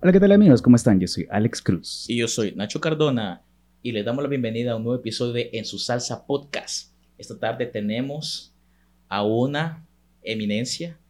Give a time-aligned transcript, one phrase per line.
[0.00, 0.62] Hola, ¿qué tal amigos?
[0.62, 1.00] ¿Cómo están?
[1.00, 2.04] Yo soy Alex Cruz.
[2.08, 3.42] Y yo soy Nacho Cardona
[3.82, 6.92] y les damos la bienvenida a un nuevo episodio de En su salsa podcast.
[7.18, 8.54] Esta tarde tenemos
[9.08, 9.84] a una
[10.22, 10.98] eminencia.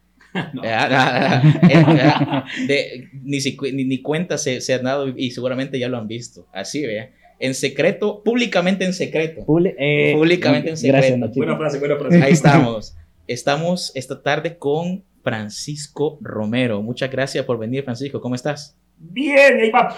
[0.53, 0.63] No.
[0.63, 3.39] Eh, ah, ah, de- ni,
[3.73, 6.45] ni, ni cuenta se, se han dado y seguramente ya lo han visto.
[6.53, 7.11] Así, vea.
[7.39, 9.41] En secreto, públicamente en secreto.
[9.47, 11.17] Publi- eh, Públicamente en Gracias, secreto.
[11.17, 11.39] Nachito.
[11.39, 12.21] Buena frase, buena frase.
[12.21, 12.95] Ahí estamos.
[13.25, 15.03] Estamos esta tarde con
[15.37, 16.81] Francisco Romero.
[16.81, 18.21] Muchas gracias por venir, Francisco.
[18.21, 18.77] ¿Cómo estás?
[18.97, 19.93] Bien, ahí va.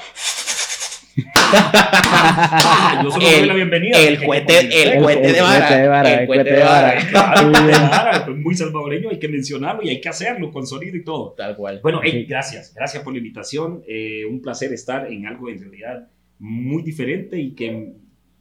[3.04, 4.00] Yo solo El- doy la bienvenida.
[4.00, 4.60] El cohete,
[4.96, 5.68] el cohete de el vara.
[5.68, 6.94] cohete de vara, El cohete de vara.
[6.94, 10.98] El cohete de vara, muy salvadoreño, hay que mencionarlo y hay que hacerlo con sonido
[10.98, 11.34] y todo.
[11.38, 11.80] Tal cual.
[11.84, 12.26] Bueno, hey, Sí.
[12.26, 13.84] gracias, gracias por la invitación.
[13.88, 16.08] Eh, un placer estar en algo en realidad
[16.40, 17.94] muy diferente y que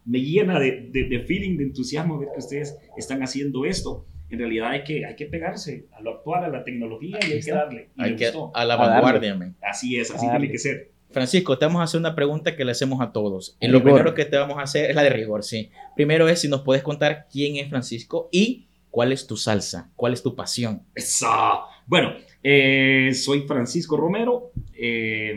[0.06, 4.06] me llena de, de- de feeling, de entusiasmo ver que ustedes están haciendo esto.
[4.30, 7.40] En realidad hay que, hay que pegarse a lo actual, a la tecnología y hay
[7.40, 7.88] que darle.
[7.96, 8.50] Y Hay me que, gustó.
[8.54, 9.56] a la vanguardia, man.
[9.62, 10.50] Así es, así A tiene darle.
[10.52, 10.90] que ser.
[11.10, 13.56] Francisco, te vamos a hacer una pregunta que le hacemos a todos.
[13.60, 13.92] Y lo rigor.
[13.94, 15.70] primero que te vamos a hacer es la de rigor, sí.
[15.96, 20.12] Primero es si nos puedes contar quién es Francisco y cuál es tu salsa, cuál
[20.12, 20.82] es tu pasión.
[20.94, 21.26] Eso.
[21.86, 22.12] Bueno,
[22.42, 24.52] eh, soy Francisco Romero.
[24.74, 25.34] eh,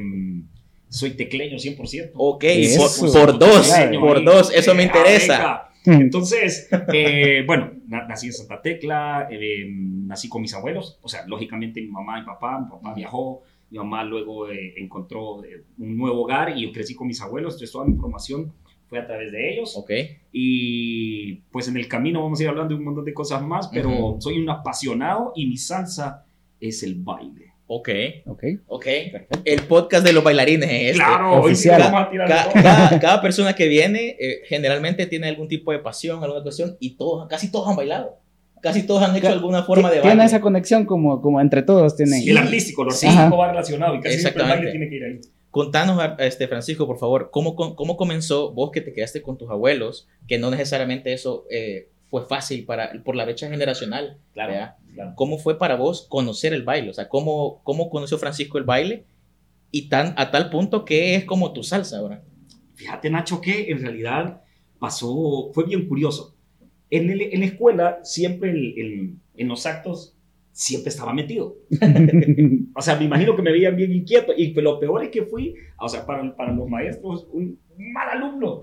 [0.90, 2.12] soy tecleño 100%.
[2.16, 2.44] Ok,
[2.78, 5.70] por, por dos, por dos, eso me Eh, interesa.
[5.86, 6.02] Venga.
[6.04, 11.26] Entonces, eh, bueno, na- nací en Santa Tecla, eh, nací con mis abuelos, o sea,
[11.28, 15.98] lógicamente mi mamá y papá, mi papá viajó, mi mamá luego eh, encontró eh, un
[15.98, 18.52] nuevo hogar y yo crecí con mis abuelos, entonces toda mi formación
[18.88, 19.76] fue a través de ellos.
[19.78, 19.90] Ok,
[20.34, 23.70] Y pues en el camino vamos a ir hablando de un montón de cosas más,
[23.70, 26.26] pero soy un apasionado y mi salsa
[26.60, 27.51] es el baile.
[27.74, 27.90] Ok,
[28.26, 28.84] Ok, ok.
[29.12, 29.40] perfecto.
[29.46, 30.98] El podcast de los bailarines es este.
[31.04, 31.92] Claro, hoy sí Oficial.
[31.92, 32.28] vamos a tirar.
[32.54, 36.98] Cada, cada persona que viene eh, generalmente tiene algún tipo de pasión, alguna cuestión, y
[36.98, 38.18] todos, casi todos han bailado.
[38.62, 40.26] Casi todos han hecho alguna forma de Tiene baile.
[40.26, 42.22] esa conexión como, como entre todos tienen.
[42.22, 43.08] Sí, el artístico, lo Sí.
[43.08, 44.56] artístico va relacionado y casi siempre el Exactamente.
[44.68, 45.32] baile tiene que ir ahí.
[45.50, 49.50] Contanos, a- este, Francisco, por favor, ¿cómo, cómo comenzó vos que te quedaste con tus
[49.50, 50.08] abuelos?
[50.28, 54.18] Que no necesariamente eso eh, fue fácil para, por la brecha generacional.
[54.34, 55.14] Claro, claro.
[55.16, 56.92] ¿Cómo fue para vos conocer el baile?
[56.92, 59.06] O sea, ¿cómo, cómo conoció Francisco el baile?
[59.72, 62.24] Y tan, a tal punto que es como tu salsa ahora.
[62.76, 64.42] Fíjate, Nacho, que en realidad
[64.80, 66.36] pasó, fue bien curioso.
[66.90, 70.16] En, el- en la escuela, siempre el- el- en los actos,
[70.52, 71.56] siempre estaba metido.
[72.76, 74.34] O sea, me imagino que me veían bien inquieto.
[74.36, 77.58] Y lo peor es que fui, o sea, para, para los maestros, un
[77.92, 78.62] mal alumno.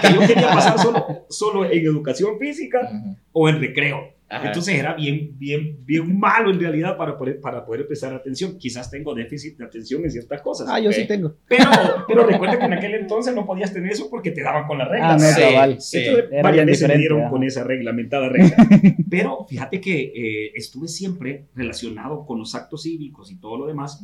[0.00, 2.90] Que yo quería pasar solo, solo en educación física
[3.32, 4.12] o en recreo.
[4.28, 4.46] Ajá.
[4.46, 8.56] Entonces era bien, bien, bien malo en realidad para poder, para poder prestar atención.
[8.56, 10.68] Quizás tengo déficit de atención en ciertas cosas.
[10.70, 11.34] ah, yo sí tengo.
[11.46, 11.66] Pero,
[12.08, 14.86] pero recuerda que en aquel entonces no podías tener eso porque te daban con la
[14.88, 15.10] regla.
[15.12, 15.80] Ah, no, Sí, cabal.
[15.82, 15.98] sí.
[15.98, 18.56] Entonces, varias veces me dieron con esa reglamentada regla.
[19.10, 24.02] Pero fíjate que eh, estuve siempre relacionado con los actos cívicos y todo lo demás.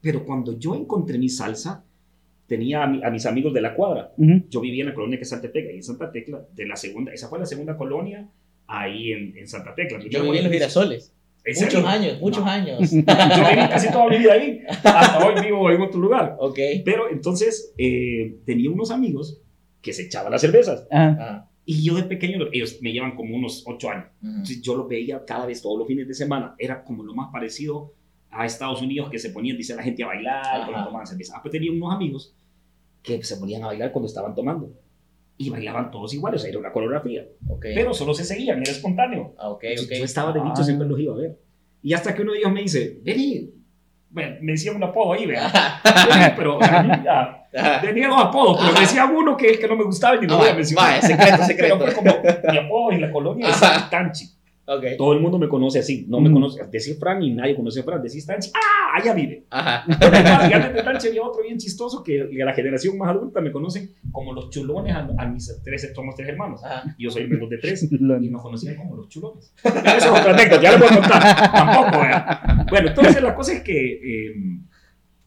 [0.00, 1.84] Pero cuando yo encontré mi salsa,
[2.56, 4.12] tenía a, mi- a mis amigos de la cuadra.
[4.16, 4.44] Ujú.
[4.50, 6.76] Yo vivía en la colonia que es Santa Tecla y en Santa Tecla, de la
[6.76, 8.28] segunda, esa fue la segunda colonia
[8.66, 9.98] ahí en, en Santa Tecla.
[10.08, 11.14] Yo viví en los girasoles.
[11.44, 11.88] ¿En Muchos serio?
[11.88, 12.50] años, muchos No.
[12.50, 12.78] años.
[12.92, 12.96] Yo
[13.50, 14.60] viví casi toda mi vida ahí.
[14.68, 16.36] Hasta hoy vivo en otro lugar.
[16.38, 16.58] ok.
[16.84, 19.40] Pero entonces eh, tenía unos amigos
[19.80, 20.86] que se echaban las cervezas.
[20.90, 21.16] Ajá.
[21.20, 24.06] Ah, Y yo de pequeño, ellos me llevan como unos ocho años.
[24.22, 24.30] ujú.
[24.30, 26.54] Entonces yo los veía cada vez, todos los fines de semana.
[26.58, 27.92] Era como lo más parecido
[28.30, 31.34] a Estados Unidos que se ponían, dice la gente, a bailar cuando tomaban cerveza.
[31.36, 32.34] Ah, pues tenía unos amigos
[33.02, 34.70] que se ponían a bailar cuando estaban tomando.
[35.38, 37.24] Y bailaban todos iguales, o sea, era una coreografía.
[37.48, 37.62] Ok.
[37.74, 39.34] Pero solo se seguían, era espontáneo.
[39.38, 39.98] Ah, ok, Entonces, ok.
[39.98, 40.64] Yo estaba de bicho, Ah.
[40.64, 41.38] siempre los iba a ver.
[41.82, 43.50] Y hasta que uno de ellos me dice, vení.
[44.10, 45.50] Bueno, me decía un apodo ahí, vea.
[46.36, 47.80] Pero, o sea, a mí ya, Ajá.
[47.80, 50.34] tenía dos apodos, pero me decía uno que, que no me gustaba y ni lo
[50.34, 51.02] Ah, voy a va, mencionar.
[51.02, 51.78] secreto, secreto.
[51.80, 53.90] Pero fue como mi apodo en la colonia es.
[53.90, 54.26] Tanchi.
[54.76, 54.84] Ok.
[54.98, 56.04] Todo el mundo me conoce así.
[56.08, 56.32] No me Mm.
[56.34, 56.60] conoce.
[56.70, 58.02] Decís Fran y nadie conoce a Fran.
[58.02, 58.50] Decís Tanchi.
[58.54, 58.98] ¡Ah!
[58.98, 59.44] Allá vive.
[59.50, 59.84] Ajá.
[60.50, 63.50] Y antes de Tanchi había otro bien chistoso que a la generación más adulta me
[63.52, 66.62] conocen como los chulones a, a mis tres, somos tres hermanos.
[66.64, 66.94] Ajá.
[66.98, 67.88] Yo soy el menor de tres.
[67.92, 69.52] Y nos conocían como los chulones.
[69.64, 71.52] Eso es otra anécdota, ya le voy a contar.
[71.52, 72.66] Tampoco, ¿verdad?
[72.68, 73.92] Bueno, entonces la cosa es que
[74.28, 74.34] eh,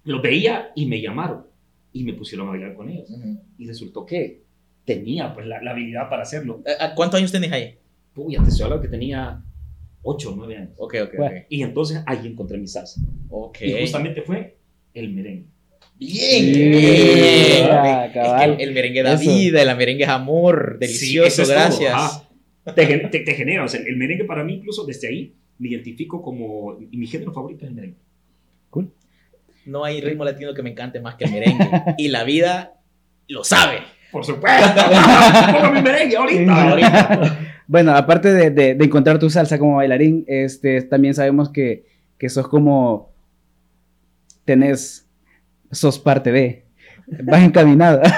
[0.03, 1.45] los veía y me llamaron.
[1.93, 3.09] Y me pusieron a bailar con ellos.
[3.09, 3.39] Ujú.
[3.57, 4.41] Y resultó que
[4.83, 6.61] tenía pues la, la habilidad para hacerlo.
[6.79, 7.75] ¿A- a ¿Cuántos años tenés ahí?
[8.15, 9.41] Uy, estoy hablando que tenía
[10.03, 10.69] 8 o 9 años.
[10.77, 11.37] Ok, ok, Bueno.
[11.39, 11.45] ok.
[11.49, 13.01] Y entonces ahí encontré mi salsa.
[13.29, 13.61] Ok.
[13.61, 14.57] Y justamente fue
[14.93, 15.45] el merengue.
[15.97, 16.51] Bien.
[16.53, 17.67] Bien, bien.
[17.71, 18.05] ah,
[18.51, 19.29] Es que el merengue da Eso.
[19.29, 21.93] vida, el merengue es amor, delicioso, Sí, es gracias.
[21.93, 22.21] ajá.
[22.73, 26.21] Te, te- te genera, o sea, el merengue para mí incluso desde ahí me identifico
[26.21, 27.97] como, y mi género favorito es el merengue.
[29.65, 31.67] No hay ritmo latino que me encante más que el merengue.
[31.97, 32.73] y la vida
[33.27, 33.79] lo sabe.
[34.11, 34.79] Por supuesto.
[35.59, 36.69] Pongo mi merengue ahorita.
[36.69, 37.39] ahorita.
[37.67, 41.85] Bueno, aparte de, de- de encontrar tu salsa como bailarín, este, también sabemos que,
[42.17, 43.09] que sos como,
[44.45, 45.07] tenés,
[45.71, 46.65] sos parte de.
[47.23, 48.01] Vas encaminado.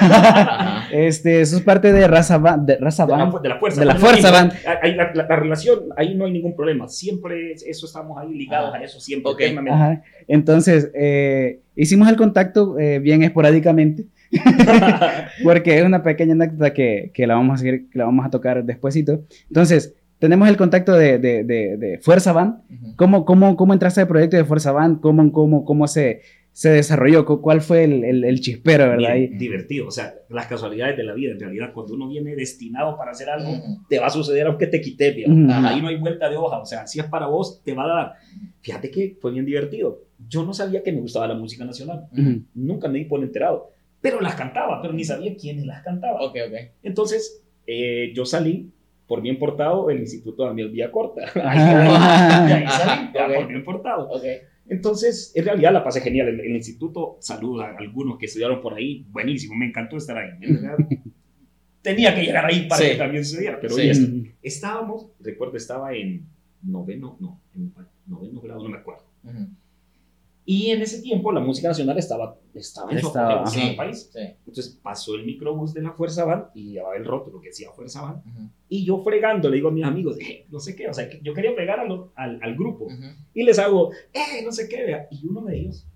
[0.90, 2.66] Este, sos parte de raza band.
[2.66, 3.42] De, raza de la, band.
[3.42, 3.80] de la fuerza.
[3.80, 4.50] De la fuerza, van.
[4.82, 6.88] hay- la, la- la relación, ahí no hay ningún problema.
[6.88, 8.78] Siempre es- eso estamos ahí ligados Ajá.
[8.78, 9.30] a eso, siempre.
[9.30, 9.40] Ok.
[9.42, 9.74] eternamente.
[9.78, 10.02] Ajá.
[10.26, 14.06] Entonces, eh, hicimos el contacto eh, bien esporádicamente.
[15.42, 18.30] Porque es una pequeña anécdota que, que la vamos a seguir, que la vamos a
[18.30, 19.24] tocar despuesito.
[19.48, 22.56] Entonces, tenemos el contacto de, de, de, de Fuerza Band.
[22.70, 22.96] Ujú.
[22.96, 25.00] ¿Cómo, cómo, cómo entraste al proyecto de Fuerza Band?
[25.00, 26.22] ¿Cómo, cómo, cómo se,
[26.52, 27.24] se desarrolló?
[27.24, 29.14] ¿Cu- ¿Cuál fue el, el, el chispero, verdad?
[29.14, 29.86] Bien, divertido.
[29.86, 31.32] O sea, las casualidades de la vida.
[31.32, 33.50] En realidad, cuando uno viene destinado para hacer algo,
[33.88, 35.24] te va a suceder aunque te quite.
[35.26, 35.50] Ujú.
[35.50, 36.58] Ajá, Ahí no hay vuelta de hoja.
[36.58, 38.12] O sea, si es para vos, te va a dar.
[38.60, 40.02] Fíjate que fue bien divertido.
[40.28, 42.06] Yo no sabía que me gustaba la música nacional.
[42.54, 43.70] Nunca me di por enterado.
[44.00, 46.20] Pero las cantaba, pero ni sabía quiénes las cantaba.
[46.22, 46.54] Ok, ok.
[46.82, 48.70] Entonces, eh, yo salí
[49.06, 51.22] por bien portado del Instituto Daniel Villacorta.
[51.34, 52.46] Ahí, Ajá.
[52.46, 53.34] de ahí salí, ya, Ok.
[53.34, 54.08] por bien portado.
[54.10, 54.22] Ok.
[54.70, 56.28] Entonces, en realidad la pasé genial.
[56.28, 59.06] En el instituto, saluda a algunos que estudiaron por ahí.
[59.10, 60.30] Buenísimo, me encantó estar ahí.
[61.82, 62.90] Tenía que llegar ahí para Sí.
[62.90, 63.88] que también sucediera, pero Sí.
[63.88, 64.04] está.
[64.06, 64.26] Ujú.
[64.42, 66.26] estábamos, recuerdo, estaba en
[66.62, 67.72] noveno, no, en
[68.06, 69.04] noveno grado, no me acuerdo.
[69.24, 69.46] Ujú.
[70.50, 74.08] Y en ese tiempo la música nacional estaba, estaba en Estaba, en el país.
[74.10, 74.18] sí.
[74.46, 78.00] Entonces pasó el microbús de la Fuerza Van y llevaba el rótulo que decía Fuerza
[78.00, 78.14] Van.
[78.26, 78.48] Ujú.
[78.70, 81.34] Y yo fregando le digo a mis amigos, eh, no sé qué, o sea, yo
[81.34, 82.86] quería pegar a lo- al, al grupo.
[82.86, 82.94] Ujú.
[83.34, 85.06] Y les hago, eh, no sé qué, vea.
[85.10, 85.86] Y uno de ellos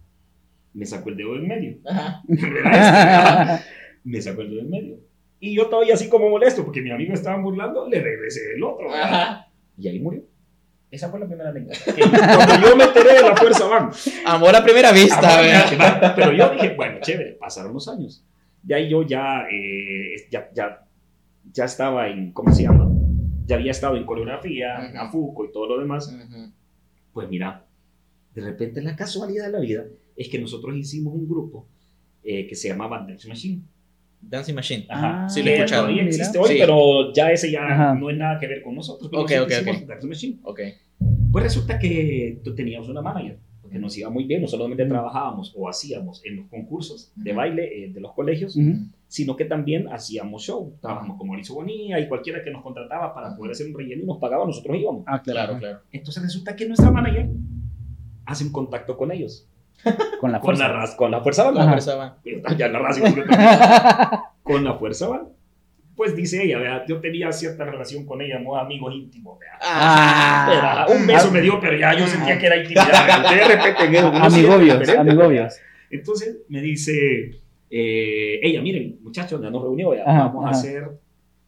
[0.75, 1.79] me sacó el dedo en medio.
[1.87, 2.23] Ajá.
[2.29, 3.65] Este,
[4.05, 4.97] me sacó el dedo en medio.
[5.41, 8.89] Y yo todavía así como molesto, porque mi amigo estaba burlando, le regresé el otro.
[9.79, 10.23] Y ahí murió.
[10.93, 11.79] Esa fue la primera anécdota.
[12.37, 13.91] Cuando yo me enteré de la Fuerza Van.
[14.27, 16.13] Amor a primera vista, ¿verdad?
[16.15, 18.23] Pero yo dije, bueno, chévere, pasaron los años.
[18.71, 20.87] Ahí yo ya, eh, ya, ya,
[21.51, 22.91] ya estaba en, ¿cómo se llama?
[23.47, 25.07] Ya había estado en coreografía, en Ujú.
[25.07, 26.09] AFUCO y todo lo demás.
[26.13, 26.53] Ujú.
[27.15, 27.65] Pues mira,
[28.35, 29.85] de repente la casualidad de la vida
[30.15, 31.67] es que nosotros hicimos un grupo
[32.23, 33.63] eh, que se llamaba Dance Machine.
[34.23, 34.87] Dancing Machine.
[34.89, 35.25] Ajá.
[35.25, 35.83] Ah, Sí, lo he Que escuchado.
[35.83, 36.57] Todavía existe hoy, Sí.
[36.59, 37.95] pero ya ese ya Ajá.
[37.95, 39.11] no es nada que ver con nosotros.
[39.11, 39.89] pero Ok, nosotros ok, ok.
[39.89, 40.39] Dance Machine.
[40.45, 40.61] Ok.
[41.31, 45.53] Pues resulta que tú teníamos una manager, porque nos iba muy bien, no solamente trabajábamos
[45.57, 48.75] o hacíamos en los concursos de baile eh, de los colegios, Ujú.
[49.09, 50.75] sino que también hacíamos show.
[50.81, 54.07] Trabajamos con Mauricio Bonilla y cualquiera que nos contrataba para poder hacer un relleno y
[54.07, 55.05] nos pagaba, nosotros íbamos.
[55.07, 55.47] Ah, claro.
[55.55, 55.79] Claro, claro.
[55.91, 57.29] Entonces resulta que nuestra manager
[58.27, 59.49] hace un contacto con ellos,
[60.21, 60.69] Con la con fuerza.
[60.69, 61.61] la, raz- con la fuerza banda.
[61.61, 61.73] La Ajá.
[61.73, 62.19] fuerza va.
[62.57, 63.01] Ya la raza,
[64.43, 65.31] con la fuerza banda.
[65.97, 69.39] Pues dice ella, vea, yo tenía cierta relación con ella, somos amigos íntimos.
[69.39, 69.59] vea.
[69.63, 70.87] Ah.
[70.89, 71.33] Un beso Ah.
[71.33, 73.31] me dio, pero ya yo sentía que era intimidad.
[73.31, 75.55] De repente, Amigobios, amigobios.
[75.91, 77.41] Entonces me dice
[77.71, 80.59] eh, ella, miren, muchachos, ya nos reunió, ya Ajá, vamos a ajá.
[80.59, 80.91] hacer,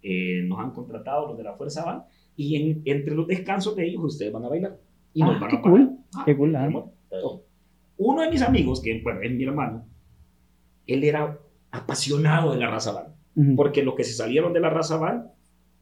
[0.03, 2.03] eh, nos han contratado los de la Fuerza Van
[2.37, 4.77] y en- entre los descansos de ellos ustedes van a bailar
[5.15, 5.91] y nos Ah, van qué a cool.
[6.15, 6.69] Ah, Qué cool, ah.
[7.97, 9.87] Uno de mis amigos, que bueno, es mi hermano,
[10.87, 11.39] él era
[11.71, 13.07] apasionado de la raza Van,
[13.37, 13.57] Ujú.
[13.57, 15.29] porque los que se salieron de la raza Van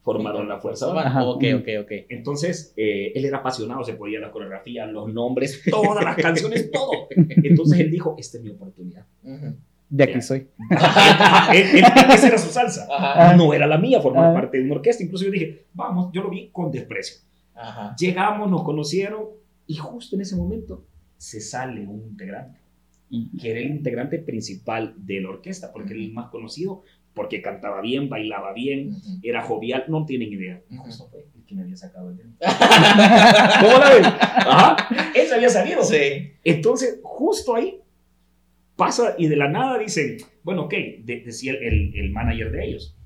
[0.02, 1.06] formaron la Fuerza Van.
[1.06, 1.24] Ajá.
[1.24, 1.90] Ok, ok, ok.
[2.08, 7.06] Entonces, eh, él era apasionado, se podía la coreografía, los nombres, todas las canciones, todo.
[7.16, 9.06] Entonces él dijo, esta es mi oportunidad.
[9.22, 9.54] Ujú.
[9.88, 10.48] De aquí soy.
[11.52, 12.88] Él- él- esa era su salsa.
[12.90, 13.36] Ajá.
[13.36, 14.34] No era la mía formar Ah.
[14.34, 15.02] parte de una orquesta.
[15.04, 17.18] Incluso yo dije, vamos, yo lo vi con desprecio.
[17.54, 17.94] Ajá.
[17.98, 19.26] Llegamos, nos conocieron
[19.66, 20.84] y justo en ese momento
[21.22, 22.58] se sale un integrante,
[23.40, 26.82] que era el integrante principal de la orquesta, porque era el más conocido,
[27.14, 30.60] porque cantaba bien, bailaba bien, era jovial, no tienen idea.
[30.68, 30.84] Y Ujú.
[30.84, 32.30] justo fue el que me había sacado el dedo.
[33.60, 34.04] ¿Cómo la ven?
[34.04, 35.82] Ajá, él se había salido.
[35.84, 36.32] Sí.
[36.42, 37.78] Entonces, justo ahí
[38.74, 40.72] pasa y de la nada dicen, bueno, ok,
[41.04, 42.96] de- decía el, el, el manager de ellos,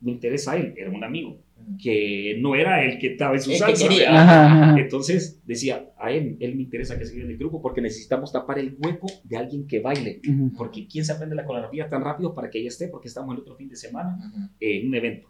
[0.00, 1.38] me interesa él, era un amigo,
[1.82, 3.88] que no era el que estaba en su El que salsa.
[3.88, 4.10] quería.
[4.10, 4.22] ¿verdad?
[4.22, 4.80] Ajá, ajá.
[4.80, 8.58] Entonces decía, a él, él me interesa que siga en el grupo porque necesitamos tapar
[8.58, 10.20] el hueco de alguien que baile.
[10.56, 12.88] Porque ¿quién se aprende la coreografía tan rápido para que ella esté?
[12.88, 14.18] Porque estamos el otro fin de semana
[14.60, 15.28] en un evento.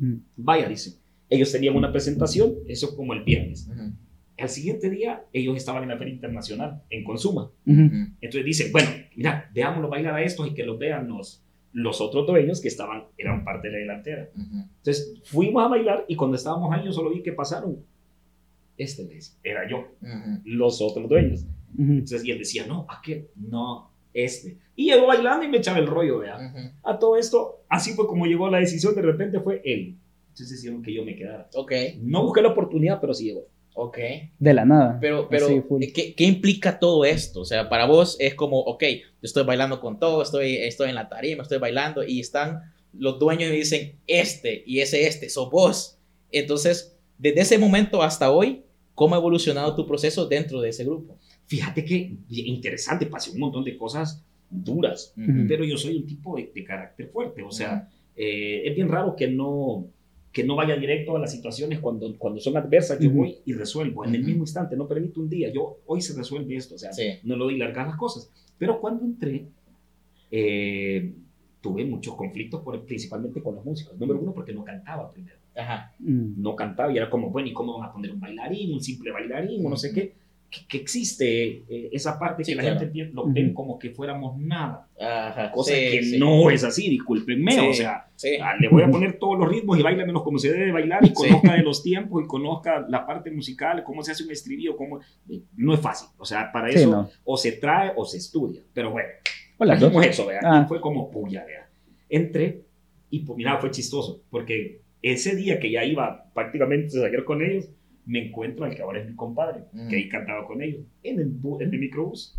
[0.00, 0.20] Ujú.
[0.36, 0.98] Vaya, dice.
[1.28, 3.68] Ellos tenían una presentación, eso como el viernes.
[4.38, 7.50] Al siguiente día, ellos estaban en la Feria Internacional, en Consuma.
[7.64, 11.42] Entonces dicen, bueno, mira, veámoslo bailar a estos y que los vean los,
[11.78, 14.30] los otros dueños que estaban, eran parte de la delantera.
[14.34, 14.64] Ujú.
[14.78, 17.84] Entonces fuimos a bailar y cuando estábamos ahí yo solo vi que pasaron.
[18.78, 20.40] Este les era yo, Ujú.
[20.44, 21.44] los otros dueños.
[21.74, 21.92] Ujú.
[21.92, 24.56] Entonces y él decía, no, aquel, no, este.
[24.74, 26.38] Y llegó bailando y me echaba el rollo, vea.
[26.82, 29.98] A todo esto, así fue como llegó la decisión, de repente fue él.
[30.30, 31.48] Entonces hicieron que yo me quedara.
[31.54, 33.46] Ok, No busqué la oportunidad, pero sí llegó.
[33.76, 33.98] Ok.
[34.38, 34.98] De la nada.
[35.00, 35.92] Pero, pero Así.
[35.92, 37.42] ¿qué, qué implica todo esto?
[37.42, 40.94] O sea, para vos es como, ok, yo estoy bailando con todo, estoy, estoy en
[40.94, 45.28] la tarima, estoy bailando y están los dueños y me dicen, este y ese este,
[45.28, 45.98] sos vos.
[46.32, 48.62] Entonces, desde ese momento hasta hoy,
[48.94, 51.18] ¿cómo ha evolucionado tu proceso dentro de ese grupo?
[51.46, 55.12] Fíjate que interesante, pasé un montón de cosas duras,
[55.48, 59.14] pero yo soy un tipo de, de carácter fuerte, o sea, eh, es bien raro
[59.14, 59.86] que no
[60.36, 63.20] que no vaya directo a las situaciones cuando, cuando son adversas, yo Ujú.
[63.20, 66.54] voy y resuelvo en el mismo instante, no permito un día, yo hoy se resuelve
[66.56, 67.04] esto, o sea, Sí.
[67.22, 68.30] no le doy largas las cosas.
[68.58, 69.46] Pero cuando entré,
[70.30, 71.10] eh,
[71.62, 73.98] tuve muchos conflictos, por, principalmente con los músicos.
[73.98, 75.36] Número uno, porque no cantaba primero.
[75.56, 75.94] Ajá.
[76.00, 76.34] Mm.
[76.42, 79.10] No cantaba y era como, bueno, ¿y cómo van a poner un bailarín, un simple
[79.12, 80.12] bailarín, o no sé qué?
[80.62, 82.80] Que, que existe eh, esa parte Sí, que la claro.
[82.80, 84.88] gente lo ven como que fuéramos nada.
[85.00, 85.50] Ajá.
[85.52, 86.18] Cosa sí, que sí.
[86.18, 87.52] no es así, discúlpenme.
[87.52, 87.60] Sí.
[87.70, 88.30] O sea, Sí.
[88.42, 91.04] ah, le voy a poner todos los ritmos y baila menos como se debe bailar
[91.04, 91.14] y Sí.
[91.14, 95.00] conozca de los tiempos y conozca la parte musical, cómo se hace un estribillo, cómo...
[95.56, 96.08] No es fácil.
[96.18, 97.10] O sea, para Sí, eso no.
[97.24, 98.62] o se trae o se estudia.
[98.72, 99.08] Pero bueno,
[99.58, 100.40] Hola, eso, vea.
[100.44, 100.64] Ah.
[100.68, 101.68] Fue como puya, vea.
[102.08, 102.62] Entré
[103.10, 107.42] y pues mira, fue chistoso, porque ese día que ya iba prácticamente a ensayar con
[107.42, 107.68] ellos,
[108.06, 109.88] me encuentro al que ahora es mi compadre, Mm.
[109.88, 112.38] que ahí cantaba con ellos, en el, en el microbús.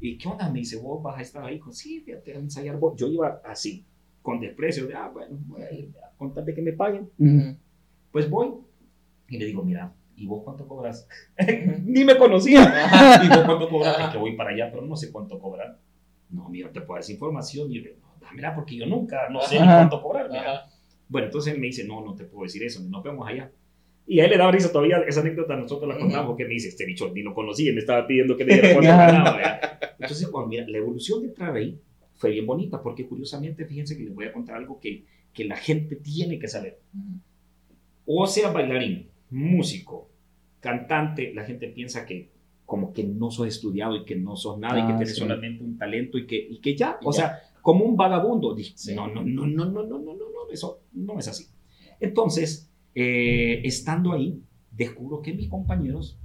[0.00, 0.48] ¿Y qué onda?
[0.48, 1.58] Me dice, vos vas a estar ahí.
[1.58, 2.94] Con, sí, fíjate, a ensayar vos.
[2.96, 3.84] Yo iba así,
[4.22, 7.10] con desprecio, de, ah, bueno, voy a ir, a contar de que me paguen.
[7.18, 7.56] Ujú.
[8.12, 8.52] Pues voy
[9.28, 11.06] y le digo, mira, ¿y vos cuánto cobras?
[11.84, 12.62] Ni me conocía.
[13.24, 13.98] ¿Y vos cuánto cobras?
[14.00, 15.78] Es que voy para allá, pero no sé cuánto cobrar.
[16.30, 17.70] No, mira, te puedo dar esa información.
[17.72, 19.76] Y yo no, dámela porque yo nunca, no sé ni Ajá.
[19.78, 20.30] cuánto cobrar.
[20.30, 20.62] mira.
[21.08, 23.50] Bueno, entonces me dice, no, no te puedo decir eso, nos vemos allá.
[24.10, 26.68] Y a él le daba risa todavía, esa anécdota nosotros la contamos, porque me dice,
[26.68, 29.38] este bicho ni lo conocía, me estaba pidiendo que le diera cuánto ganaba.
[30.00, 31.80] Entonces, cuando mira, la evolución de ahí
[32.16, 35.56] fue bien bonita, porque curiosamente, fíjense que les voy a contar algo que, que la
[35.56, 36.80] gente tiene que saber.
[38.04, 40.10] O sea, bailarín, músico,
[40.58, 42.30] cantante, la gente piensa que
[42.66, 45.20] como que no sos estudiado y que no sos nada y que Ah, tienes sí.
[45.20, 47.16] solamente un talento y que, y que ya, Y o ya.
[47.18, 48.56] sea, como un vagabundo.
[48.56, 48.94] Sí.
[48.94, 51.46] no, no, no, no, no, no, no, no, no, eso no es así.
[51.98, 56.18] Entonces, eh, estando ahí, descubro que mis compañeros,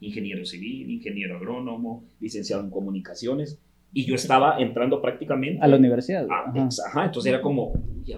[0.00, 3.58] ingeniero civil, ingeniero agrónomo, licenciado en comunicaciones,
[3.92, 6.26] y yo estaba entrando prácticamente A la universidad.
[6.30, 6.68] a- Ajá.
[6.88, 8.14] ajá, entonces era como, uy.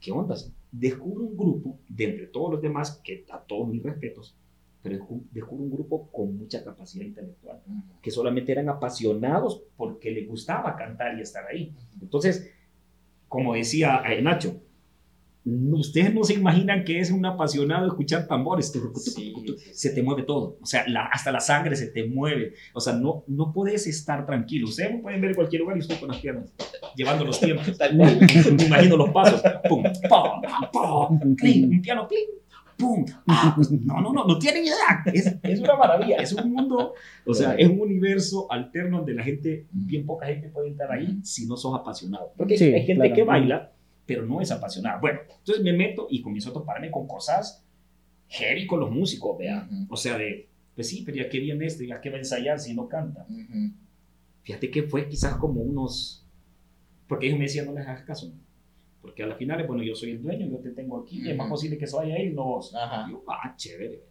[0.00, 0.34] ¿qué onda?
[0.70, 4.36] Descubro un grupo de entre todos los demás, que a todos mis respetos,
[4.82, 7.60] pero descu- descubro un grupo con mucha capacidad intelectual,
[8.02, 11.72] que solamente eran apasionados porque les gustaba cantar y estar ahí.
[12.02, 12.50] Entonces,
[13.28, 14.60] como decía eh, Nacho,
[15.44, 19.34] ustedes no se imaginan que es un apasionado escuchar tambores, Sí,
[19.72, 22.94] se te mueve todo, o sea, la- hasta la sangre se te mueve, o sea,
[22.94, 24.68] no, no puedes estar tranquilo.
[24.68, 26.52] Ustedes me pueden ver en cualquier lugar y estoy con las piernas,
[26.96, 27.66] llevando los tiempos.
[27.94, 29.42] Me imagino los pasos.
[29.68, 32.28] Pum, pum, pum, clink, un piano clink,
[32.78, 33.04] pum.
[33.26, 35.02] Ah, no, no, no, no tienen idea.
[35.12, 36.16] Es, es una maravilla.
[36.16, 36.94] Es un mundo,
[37.26, 41.18] o sea, es un universo alterno donde la gente, bien poca gente puede entrar ahí
[41.22, 42.32] si no sos apasionado.
[42.36, 43.14] Porque Sí, hay gente claro.
[43.14, 43.72] que baila,
[44.06, 44.98] pero no es apasionada.
[45.00, 47.64] Bueno, entonces me meto y comienzo a toparme con cosas
[48.28, 49.68] heavy con los músicos, vea.
[49.70, 49.86] Ujú.
[49.94, 52.58] O sea, de, pues sí, pero ya que viene este, ya que va a ensayar
[52.58, 53.26] si no canta.
[53.28, 53.72] Ujú.
[54.42, 56.26] Fíjate que fue quizás como unos...
[57.06, 58.32] Porque ellos me decían, no les hagas caso.
[59.00, 61.36] Porque a la final, bueno, yo soy el dueño, yo te tengo aquí, y es
[61.36, 62.74] más posible que se vaya él, no vos.
[62.74, 63.06] Ajá.
[63.10, 64.02] Yo, ah, chévere.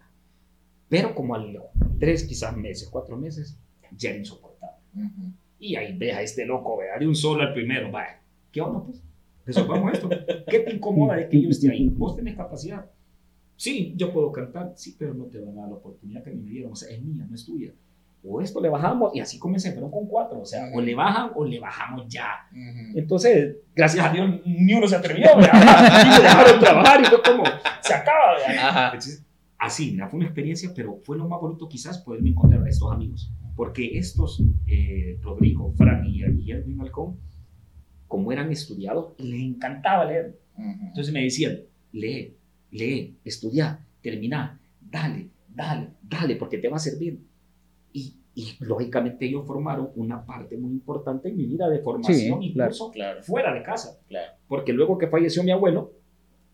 [0.87, 1.63] Pero como a los
[1.99, 3.57] tres, quizás meses, cuatro meses,
[3.97, 4.77] ya era insoportable.
[5.57, 8.21] Y ahí ves a este loco, vea, de un solo al primero, vaya.
[8.51, 9.01] ¿Qué onda, pues?
[9.45, 10.09] Resolvamos esto.
[10.47, 11.89] ¿Qué te incomoda de que yo esté ahí?
[11.89, 12.85] Vos tenés capacidad.
[13.55, 16.43] Sí, yo puedo cantar, sí, pero no te van a dar la oportunidad que me
[16.43, 16.71] dieron.
[16.71, 17.71] O sea, es mía, no es tuya.
[18.25, 20.39] O esto le bajamos, y así comencé, pero con cuatro.
[20.39, 22.47] O sea, o le bajan o le bajamos ya.
[22.51, 22.97] Ujú.
[22.97, 25.27] Entonces, gracias a Dios, ni uno se atrevió.
[25.33, 27.43] Y me dejaron trabajar y fue como,
[27.81, 28.85] se acaba.
[28.85, 29.25] Entonces,
[29.57, 33.31] así, fue una experiencia, pero fue lo más bonito quizás poderme encontrar a estos amigos.
[33.55, 37.17] Porque estos, eh, Rodrigo, Fran y, y Edwin Halcón,
[38.13, 40.37] como eran estudiados, les encantaba leer.
[40.55, 41.61] Entonces me decían,
[41.93, 42.37] lee,
[42.69, 47.19] lee, estudia, termina, dale, dale, dale, porque te va a servir.
[47.91, 52.53] Y, y lógicamente ellos formaron una parte muy importante en mi vida de formación, Sí,
[52.53, 52.69] claro.
[52.69, 53.23] incluso Claro.
[53.23, 53.99] fuera de casa.
[54.07, 54.33] Claro.
[54.47, 55.93] Porque luego que falleció mi abuelo,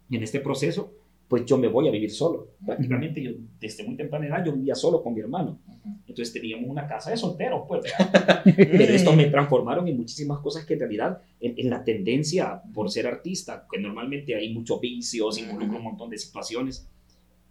[0.10, 0.94] en este proceso,
[1.30, 2.56] pues yo me voy a vivir solo.
[2.66, 5.60] Prácticamente yo, desde muy temprana edad, yo vivía solo con mi hermano.
[6.08, 7.84] Entonces teníamos una casa de solteros, pues.
[8.44, 12.90] Pero estos me transformaron en muchísimas cosas que en realidad, en, en la tendencia por
[12.90, 16.90] ser artista, que normalmente hay muchos vicios, involucra un montón de situaciones,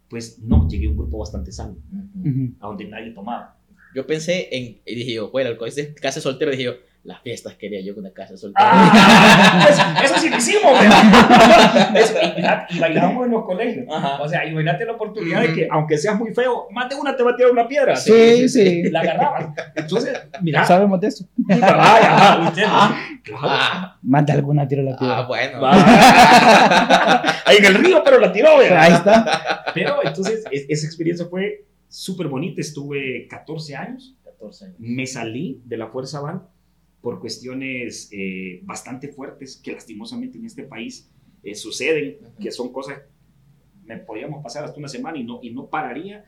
[0.09, 2.29] pues no, llegué a un grupo bastante sano, Ujú.
[2.29, 2.53] Ujú.
[2.59, 3.55] a donde nadie tomaba.
[3.95, 7.55] Yo pensé en, y dije yo, bueno, con ese casa soltero, dije yo, las fiestas
[7.55, 8.69] quería yo con una casa soltera.
[8.71, 9.67] ¡Ah!
[9.69, 10.71] Eso, eso sí lo hicimos.
[11.95, 13.85] Eso, y, mira, y bailábamos en los colegios.
[13.89, 14.21] Ajá.
[14.21, 17.23] O sea, imagínate la oportunidad de que, aunque seas muy feo, más de una te
[17.23, 17.95] va a tirar una piedra.
[17.95, 18.83] Sí, sí.
[18.91, 19.47] La agarrabas.
[19.75, 21.25] Entonces, mira, Sabemos de eso.
[21.47, 22.63] vaya, ajá, usted,
[23.23, 23.41] claro.
[23.43, 25.21] Ah, Más de alguna tiro la ah, piedra.
[25.27, 25.61] bueno.
[25.61, 27.41] Va.
[27.45, 28.81] Ahí en el río, pero la tiró, ¿verdad?
[28.81, 29.63] Ahí está.
[29.73, 32.61] Pero entonces, es- esa experiencia fue súper bonita.
[32.61, 34.75] Estuve 14 años, 14 años.
[34.79, 36.43] me salí de la Fuerza Van
[37.01, 41.09] por cuestiones eh, bastante fuertes que lastimosamente en este país
[41.43, 42.99] eh, suceden, que son cosas,
[43.85, 46.23] me podríamos pasar hasta una semana y no, y no pararía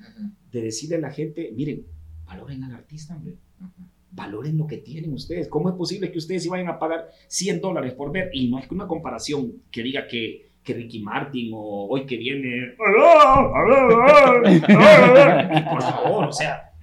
[0.51, 1.85] de decirle a la gente, miren,
[2.25, 3.35] valoren al artista, hombre.
[4.13, 5.47] Valoren lo que tienen ustedes.
[5.47, 8.29] ¿Cómo es posible que ustedes se vayan a pagar 100 dólares por ver?
[8.33, 12.17] Y no es que una comparación que diga que, que Ricky Martin o hoy que
[12.17, 12.73] viene.
[15.69, 16.73] por favor, o sea,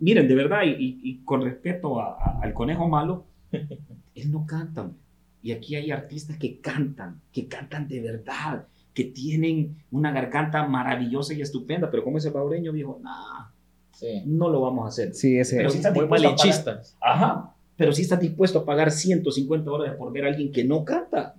[0.00, 3.26] miren, de verdad, y, con respeto al conejo malo,
[4.14, 4.90] él no canta.
[5.42, 11.32] Y aquí hay artistas que cantan, que cantan de verdad, que tienen una garganta maravillosa
[11.34, 13.50] y estupenda, pero como ese paureño dijo, nah,
[14.26, 15.14] no lo vamos a hacer.
[15.14, 16.82] Sí, ese pero si muy malinchista.
[17.00, 20.84] Ajá, pero si estás dispuesto a pagar 150 dólares por ver a alguien que no
[20.84, 21.34] canta.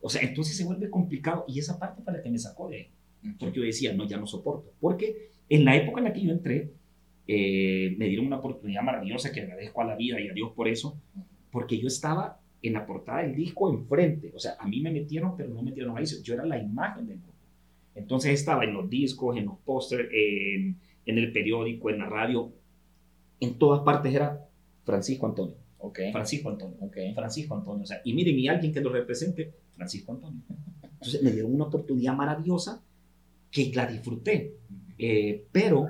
[0.00, 2.90] O sea, entonces se vuelve complicado y esa parte para la que me sacó de
[3.38, 4.72] Porque yo decía, no, ya no soporto.
[4.80, 6.72] Porque en la época en la que yo entré,
[7.26, 10.68] eh, me dieron una oportunidad maravillosa que agradezco a la vida y a Dios por
[10.68, 10.98] eso,
[11.50, 15.36] porque yo estaba en la portada del disco enfrente, o sea, a mí me metieron,
[15.36, 17.32] pero no metieron ahí, yo era la imagen del grupo.
[17.94, 20.76] Entonces estaba en los discos, en los pósters, en,
[21.06, 22.50] en, el periódico, en la radio,
[23.40, 24.48] en todas partes era
[24.84, 25.54] Francisco Antonio.
[25.78, 26.10] Okay.
[26.12, 26.76] Francisco Antonio.
[26.80, 27.12] Okay.
[27.12, 27.84] Francisco Antonio.
[27.84, 30.40] O sea, y miren, y alguien que lo represente, Francisco Antonio.
[30.82, 32.82] Entonces me dieron una oportunidad maravillosa
[33.50, 34.54] que la disfruté.
[34.98, 35.86] Eh, pero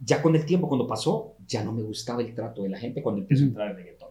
[0.00, 3.02] ya con el tiempo, cuando pasó, ya no me gustaba el trato de la gente
[3.02, 4.08] cuando empezó a entrar el reggaetón.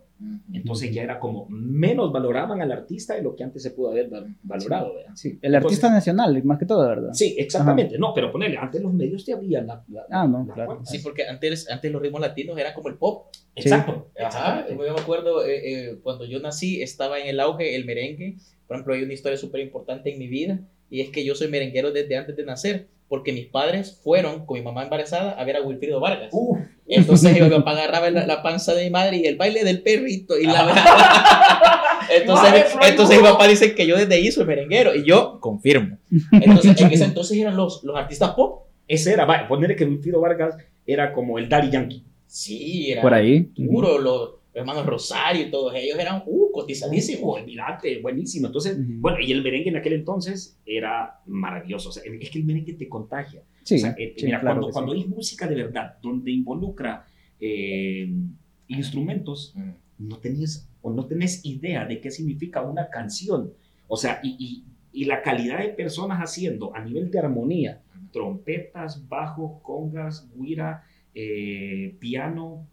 [0.52, 4.10] Entonces ya era como menos valoraban al artista de lo que antes se pudo haber
[4.42, 4.94] valorado.
[5.14, 7.14] Sí, el artista nacional, más que todo, ¿verdad?
[7.14, 8.00] Sí, exactamente.
[8.00, 10.82] No, pero ponele, antes los medios te abrían la, Ah, no, claro.
[10.86, 13.28] Sí, porque antes, antes los ritmos latinos eran como el pop.
[13.56, 14.10] Exacto.
[14.20, 14.68] Ajá.
[14.68, 18.38] Yo me acuerdo eh, eh, cuando yo nací, estaba en el auge el merengue.
[18.68, 21.48] Por ejemplo, hay una historia súper importante en mi vida y es que yo soy
[21.48, 25.58] merenguero desde antes de nacer porque mis padres fueron con mi mamá embarazada a ver
[25.58, 26.34] a Wilfrido Vargas.
[26.88, 30.46] Entonces mi papá agarraba la, panza de mi madre y el baile del perrito y
[30.46, 31.74] la
[32.16, 35.98] entonces, entonces mi papá dice que yo desde ahí soy merenguero y yo confirmo.
[36.32, 38.68] Entonces en ese entonces eran los, los artistas pop.
[38.88, 42.04] Ese era, ponerle que Wilfrido Vargas era como el Daddy Yankee.
[42.26, 43.44] Sí, era por ahí.
[43.70, 47.42] Puro, lo, hermanos Rosario y todos ellos eran uh, cotizadísimos.
[47.42, 48.48] Olvídate, buenísimo.
[48.48, 51.90] Entonces, bueno, y el merengue en aquel entonces era maravilloso.
[51.90, 53.44] O sea, es que el merengue te contagia.
[53.64, 57.06] Sí, o sea, eh, mira, cuando, cuando hay música de verdad, donde involucra
[57.40, 58.10] eh,
[58.68, 60.08] instrumentos, mm.
[60.08, 63.54] no tenés o no tenés idea de qué significa una canción.
[63.88, 69.08] O sea, y, y, y la calidad de personas haciendo a nivel de armonía, trompetas,
[69.08, 72.68] bajos, congas, guira, eh, piano,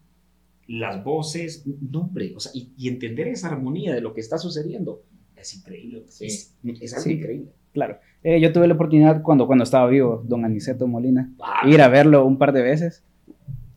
[0.67, 5.03] las voces, nombre, o sea, y, entender esa armonía de lo que está sucediendo
[5.35, 6.55] es increíble, es,
[6.97, 7.51] algo increíble.
[7.71, 11.67] Claro, eh, yo tuve la oportunidad cuando, cuando estaba vivo, don Aniceto Molina, ah.
[11.67, 13.03] ir a verlo un par de veces.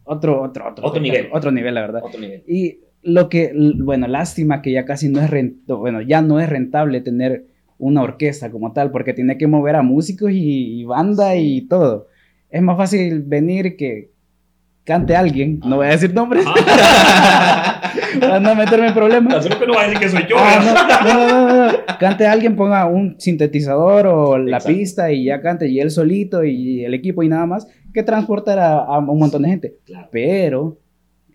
[0.05, 1.29] Otro, otro, otro, otro nivel.
[1.33, 2.03] Otro nivel, la verdad.
[2.03, 2.43] Otro nivel.
[2.47, 6.49] Y lo que, bueno, lástima que ya casi no es rentable, bueno, ya no es
[6.49, 7.47] rentable tener
[7.77, 12.07] una orquesta como tal, porque tiene que mover a músicos y, y banda y todo.
[12.49, 14.11] Es más fácil venir que,
[14.89, 17.93] cante alguien, no voy a decir nombres, ah.
[18.21, 19.47] para no meterme en problemas.
[19.47, 20.37] que no va a decir que soy yo.
[20.39, 26.43] Ah, cante alguien, ponga un sintetizador o la pista y ya cante, y él solito
[26.43, 29.77] y el equipo y nada más, que transportar a, un montón de gente.
[30.11, 30.79] Pero,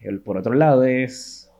[0.01, 1.51] el, por otro lado, es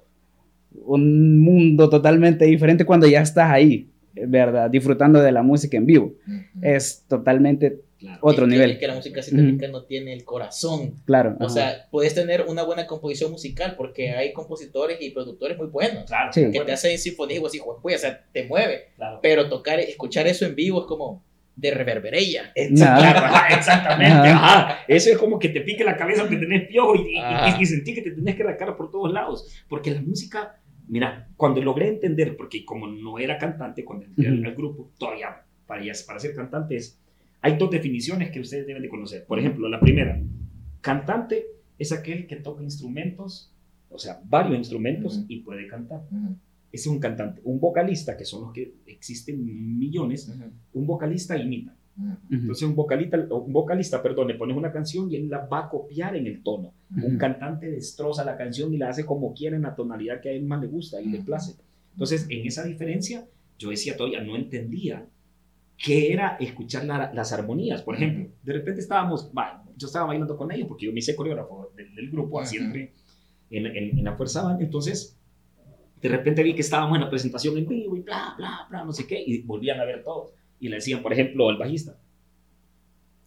[0.88, 4.68] un mundo totalmente diferente cuando ya estás ahí, ¿verdad?
[4.72, 6.14] Disfrutando de la música en vivo.
[6.60, 7.82] Es totalmente
[8.22, 8.72] otro nivel.
[8.72, 11.02] Es que la música sintética no tiene el corazón.
[11.06, 11.36] Claro.
[11.40, 16.06] O sea, puedes tener una buena composición musical porque hay compositores y productores muy buenos.
[16.06, 16.32] Claro.
[16.34, 18.90] Que te hacen sinfonías y así, pues, o sea, te mueve.
[19.22, 21.24] Pero tocar, escuchar eso en vivo es como
[21.56, 22.52] de reverberella.
[22.56, 24.30] Exactamente.
[24.30, 24.80] Ajá.
[24.88, 27.18] Eso es como que te pique la cabeza que tenés piojo y,
[27.60, 29.64] y, sentir que te tenés que cara por todos lados.
[29.68, 34.56] Porque la música, mira, cuando logré entender, porque como no era cantante cuando entré al
[34.56, 37.00] grupo, todavía para, para ser cantante es
[37.44, 39.26] hay dos definiciones que ustedes deben de conocer.
[39.26, 40.20] Por ejemplo, la primera,
[40.80, 41.46] cantante
[41.78, 43.54] es aquel que toca instrumentos,
[43.90, 46.04] o sea, varios instrumentos y puede cantar.
[46.72, 47.42] Ese es un cantante.
[47.44, 49.44] Un vocalista, que son los que existen
[49.78, 50.34] millones,
[50.72, 51.76] un vocalista imita.
[52.32, 55.70] Entonces un vocalista, un vocalista, perdón, le pones una canción y él la va a
[55.70, 56.74] copiar en el tono.
[56.96, 60.32] Un cantante destroza la canción y la hace como quiere en la tonalidad que a
[60.32, 61.56] él más le gusta y le place.
[61.92, 63.28] Entonces, en esa diferencia,
[63.60, 65.06] yo decía todavía, no entendía
[65.84, 67.82] que era escuchar las armonías.
[67.82, 69.30] Por ejemplo, de repente estábamos,
[69.76, 72.94] yo estaba bailando con ellos porque yo me hice coreógrafo del, grupo, así entré
[73.50, 74.62] en, en, la Fuerza Band.
[74.62, 75.18] Entonces,
[76.02, 78.94] de repente vi que estábamos en la presentación en vivo y bla, bla, bla, no
[78.94, 80.32] sé qué, y volvían a ver todos.
[80.58, 82.00] Y le decían, por ejemplo, al bajista.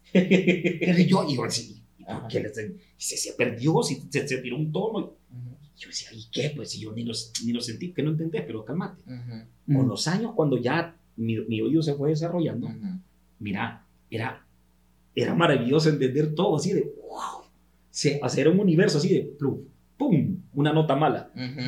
[0.15, 1.83] y yo, y yo así,
[2.31, 5.13] ¿qué le se, se perdió, se, se, tiró un tono.
[5.77, 6.55] Yo decía, ¿y qué?
[6.57, 7.13] Pues si yo ni lo,
[7.45, 9.03] ni lo sentí, que no entendés, pero cálmate.
[9.03, 12.99] Ujú, Con los años, cuando ya mi, mi oído se fue desarrollando, ujú.
[13.39, 14.45] mira, era,
[15.15, 17.45] era maravilloso entender todo así de, wow.
[17.91, 19.61] Se, era un universo así de, plum,
[19.97, 21.31] pum, una nota mala.
[21.35, 21.61] Ujú.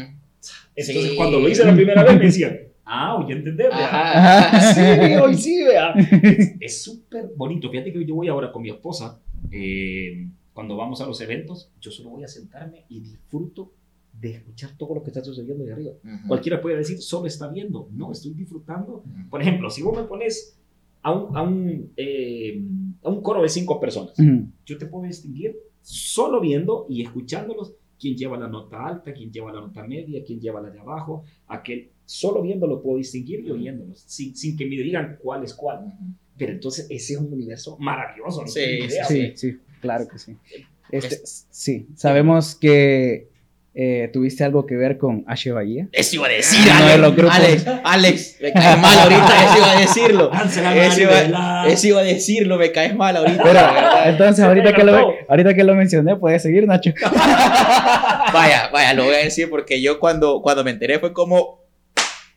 [0.77, 1.17] Entonces, Sí.
[1.17, 4.49] cuando lo hice la primera vez, me decían, ah, oye, entender, vea.
[4.49, 4.73] Ajá.
[4.75, 4.81] Sí,
[5.23, 5.93] hoy sí, vea.
[6.23, 7.71] Es- Es súper bonito.
[7.71, 9.19] Fíjate que yo voy ahora con mi esposa,
[9.51, 13.73] eh, cuando vamos a los eventos, yo solo voy a sentarme y disfruto
[14.21, 15.93] de escuchar todo lo que está sucediendo de arriba.
[16.03, 16.29] Ujú.
[16.29, 17.89] Cualquiera puede decir, solo está viendo.
[17.93, 19.05] No, estoy disfrutando.
[19.05, 19.29] Ujú.
[19.31, 20.57] Por ejemplo, si vos me pones
[21.03, 22.61] a un, a un, eh,
[23.03, 24.47] a un coro de cinco personas, Ujú.
[24.67, 29.53] yo te puedo distinguir solo viendo y escuchándolos quién lleva la nota alta, quién lleva
[29.53, 34.01] la nota media, quién lleva la de abajo, aquel, solo viéndolo puedo distinguir y oyéndolos,
[34.07, 35.93] sin, sin que me digan cuál es cuál.
[36.37, 39.05] Pero entonces ese es un universo maravilloso, no Sí, idea.
[39.05, 40.37] Sí, sí, claro que sí.
[40.91, 43.29] Este, Es- sí, sabemos que
[43.81, 45.87] eh, tuviste algo que ver con Ashe Bahía.
[45.93, 47.01] Eso iba a decir, Uno de Alex.
[47.01, 47.37] los grupos.
[47.37, 50.31] Alex, Alex, me caes mal ahorita, eso iba a decirlo.
[50.35, 51.65] Eso iba, Maribela.
[51.69, 53.41] eso iba a decirlo, me caes mal ahorita.
[53.41, 54.09] Pero verdad.
[54.11, 56.91] entonces ahorita que, lo, ahorita que lo mencioné, puedes seguir, Nacho.
[58.33, 61.65] Vaya, vaya, lo voy a decir porque yo cuando, cuando me enteré fue como,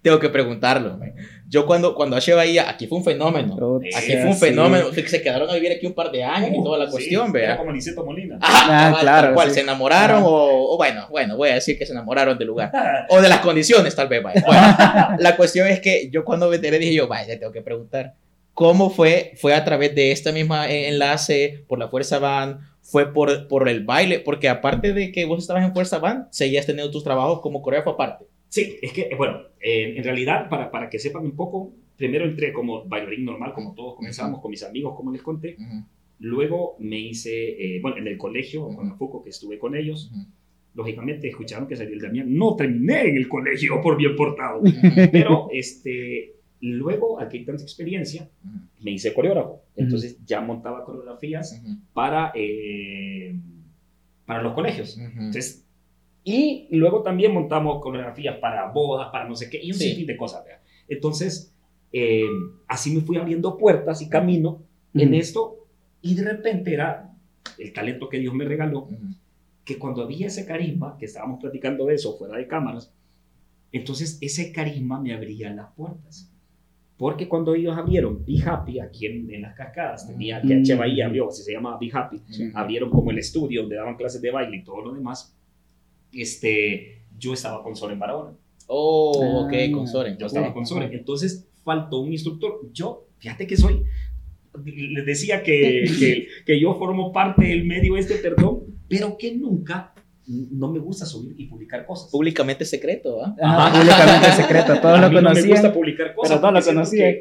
[0.04, 0.98] tengo que preguntarlo.
[0.98, 1.14] man.
[1.54, 3.58] Yo cuando, cuando Ashe Bahía, aquí fue un fenómeno.
[3.58, 4.40] Puta, Aquí fue un sí.
[4.40, 4.90] fenómeno.
[4.92, 7.24] que Se quedaron a vivir aquí un par de años y toda la Sí, cuestión,
[7.36, 7.58] era vea.
[7.58, 8.38] como Niceto Molina.
[8.40, 9.54] Ajá, Ah, cabal, claro, tal cual, sí.
[9.56, 10.28] se enamoraron Ajá.
[10.28, 12.72] o, o bueno, bueno, voy a decir que se enamoraron del lugar.
[13.10, 14.42] O de las condiciones, tal vez, vaya.
[14.48, 14.62] Bueno,
[15.20, 18.14] la cuestión es que yo cuando me enteré dije yo, vaya, tengo que preguntar,
[18.54, 19.34] ¿cómo fue?
[19.36, 22.60] ¿Fue a través de esta misma eh, enlace, por la Fuerza Band?
[22.82, 24.20] ¿Fue por, por el baile?
[24.22, 27.92] Porque aparte de que vos estabas en Fuerza Band, seguías teniendo tus trabajos como coreógrafo
[27.92, 28.26] aparte.
[28.52, 32.52] Sí, es que, bueno, eh, en realidad, para, para que sepan un poco, primero entré
[32.52, 35.56] como bailarín normal, como todos comenzamos, con mis amigos, como les conté.
[35.58, 35.86] Ujú,
[36.20, 37.32] Luego me hice,
[37.78, 38.76] eh, bueno, en el colegio, Ujú.
[38.76, 40.12] con la FUCO, que estuve con ellos.
[40.74, 42.28] Lógicamente, escucharon que salí el Damián.
[42.36, 44.62] No terminé en el colegio por bien portado.
[45.14, 48.30] Pero, este, luego, aquí hay tanta experiencia,
[48.84, 49.62] me hice coreógrafo.
[49.78, 53.34] Entonces, ya montaba coreografías para, eh,
[54.26, 54.98] para los colegios.
[55.00, 55.66] Entonces,
[56.24, 59.86] y luego también montamos coreografías para bodas, para no sé qué, y un Sí.
[59.90, 60.44] sinfín de cosas.
[60.46, 60.62] ¿verdad?
[60.88, 61.54] Entonces,
[61.94, 62.26] eh,
[62.68, 64.62] así me fui abriendo puertas y camino
[64.94, 65.18] en Ujú.
[65.18, 65.56] esto,
[66.02, 67.10] y de repente era
[67.58, 68.96] el talento que Dios me regaló, Ujú.
[69.66, 72.94] que cuando había ese carisma, que estábamos platicando de eso fuera de cámaras,
[73.72, 76.28] entonces ese carisma me abría las puertas.
[76.98, 80.76] Porque cuando ellos abrieron Be Happy, aquí en, en las cascadas, tenía que.
[80.76, 82.52] Bahía abrió, así se llama Be Happy, Sí.
[82.54, 85.36] abrieron como el estudio donde daban clases de baile y todo lo demás,
[86.14, 88.34] este, yo estaba con Soren Barahona.
[88.68, 90.18] Oh, ok, Ah, con Soren.
[90.18, 90.92] Yo estaba con Soren.
[90.94, 92.60] Entonces faltó un instructor.
[92.74, 93.84] Yo, fíjate que soy,
[94.66, 99.94] les decía que, que, que yo formo parte del medio este, perdón, pero que nunca,
[100.28, 102.10] no me gusta subir y publicar cosas.
[102.12, 103.36] Públicamente secreto, ¿ah?
[103.42, 105.74] Ajá, públicamente secreto, todos lo no me gusta conocían.
[105.74, 106.30] publicar cosas.
[106.38, 107.16] pero todos lo conocían.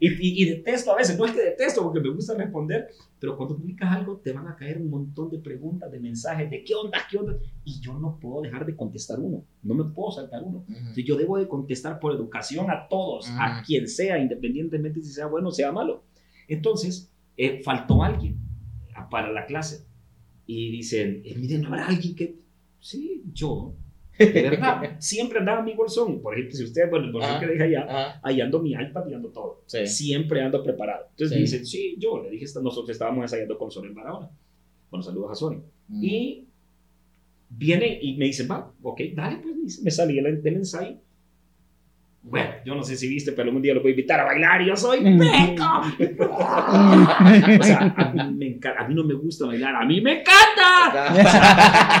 [0.00, 3.36] Y, y- y detesto a veces, no es que detesto porque me gusta responder, pero
[3.36, 6.74] cuando publicas algo te van a caer un montón de preguntas, de mensajes, de qué
[6.74, 10.42] onda, qué onda, y yo no puedo dejar de contestar uno, no me puedo saltar
[10.42, 10.58] uno.
[10.68, 10.76] ujú.
[10.76, 13.64] Entonces, yo debo de contestar por educación a todos, a Mm.
[13.64, 16.04] quien sea, independientemente si sea bueno o sea malo.
[16.48, 18.38] Entonces, eh, faltó alguien
[18.94, 19.86] ah, para la clase
[20.46, 22.38] y dicen, eh, miren, ¿no habrá alguien que...?
[22.80, 23.74] Sí, yo.
[24.18, 26.20] De verdad, siempre andaba mi bolsón.
[26.22, 27.40] Por ejemplo, si usted, bueno, el bolsón Ajá.
[27.40, 29.62] que deja allá, Ah, ahí ando mi iPad y ando todo.
[29.66, 29.86] sí.
[29.86, 31.06] Siempre ando preparado.
[31.10, 31.42] Entonces Sí.
[31.42, 34.28] dicen, sí, yo le dije, nosotros estábamos ensayando con Soren Barahona.
[34.90, 35.62] Bueno, saludos a Soren.
[35.88, 36.04] Mm.
[36.04, 36.46] Y
[37.48, 40.96] viene y me dice, va, ok, dale, pues me dice, me salí del, del ensayo.
[42.28, 44.60] Bueno, yo no sé si viste, pero algún día lo voy a invitar a bailar
[44.62, 45.64] y yo soy peco.
[47.60, 50.22] o sea, a mí, me encanta, a mí no me gusta bailar, a mí me
[50.22, 51.14] encanta.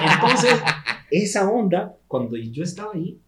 [0.14, 0.60] Entonces,
[1.10, 3.18] esa onda, cuando yo estaba ahí,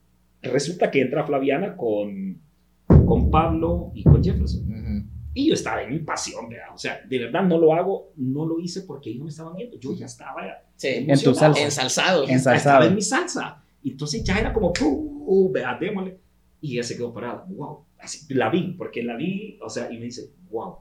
[0.43, 2.41] resulta que entra Flaviana con,
[2.87, 5.09] con Pablo y con Jefferson.
[5.35, 6.75] Y yo estaba en mi pasión, ¿verdad?
[6.75, 9.79] O sea, de verdad no lo hago, no lo hice porque ellos me estaban viendo.
[9.79, 10.43] Yo ya estaba
[10.75, 10.89] Sí.
[10.89, 11.63] En tu salsa.
[11.63, 12.25] Ensalzado.
[12.25, 12.89] En Estaba Ensalzado.
[12.89, 13.63] en mi salsa.
[13.83, 15.53] Y entonces ya era como, ¡pum!
[15.53, 16.19] vea, démosle.
[16.61, 17.45] Y ella se quedó parada.
[17.49, 17.85] ¡Wow!
[18.01, 20.77] Así, la vi, porque la vi, o sea, y me dice, ¡Wow!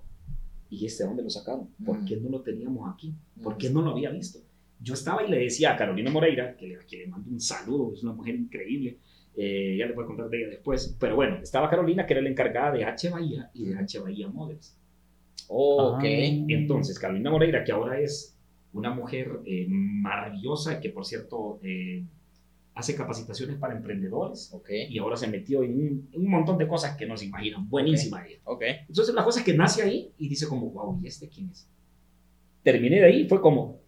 [0.70, 1.70] ¿Y este dónde lo sacaron?
[1.86, 3.14] ¿Por qué no lo teníamos aquí?
[3.44, 4.40] ¿Por qué no lo había visto?
[4.80, 7.94] Yo estaba y le decía a Carolina Moreira, que le, que le mando un saludo,
[7.94, 8.98] es una mujer increíble,
[9.36, 12.22] eh, ya le voy a contar de ella después, pero bueno, estaba Carolina, que era
[12.22, 13.10] la encargada de H.
[13.10, 14.00] Bahía y de H.
[14.00, 14.76] Bahía Models.
[15.48, 16.04] Oh, ok.
[16.04, 16.46] Ah.
[16.50, 18.36] Entonces, Carolina Moreira, que ahora es
[18.74, 22.04] una mujer eh, maravillosa, que por cierto eh,
[22.76, 24.70] hace capacitaciones para emprendedores Ok.
[24.90, 27.68] y ahora se metió en un, en un montón de cosas que no se imaginan.
[27.70, 28.40] Buenísima ella.
[28.44, 28.64] Ok.
[28.88, 31.68] Entonces, la cosa es que nace ahí y dice como, wow, ¿y este quién es?
[32.64, 33.80] Terminé de ahí, fue como,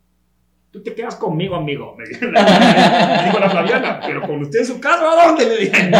[0.72, 1.96] tú te quedas conmigo, amigo.
[1.98, 5.46] Me dijo la, Flaviana, pero con usted en su casa, ¿a dónde?
[5.46, 5.98] Le dije, no,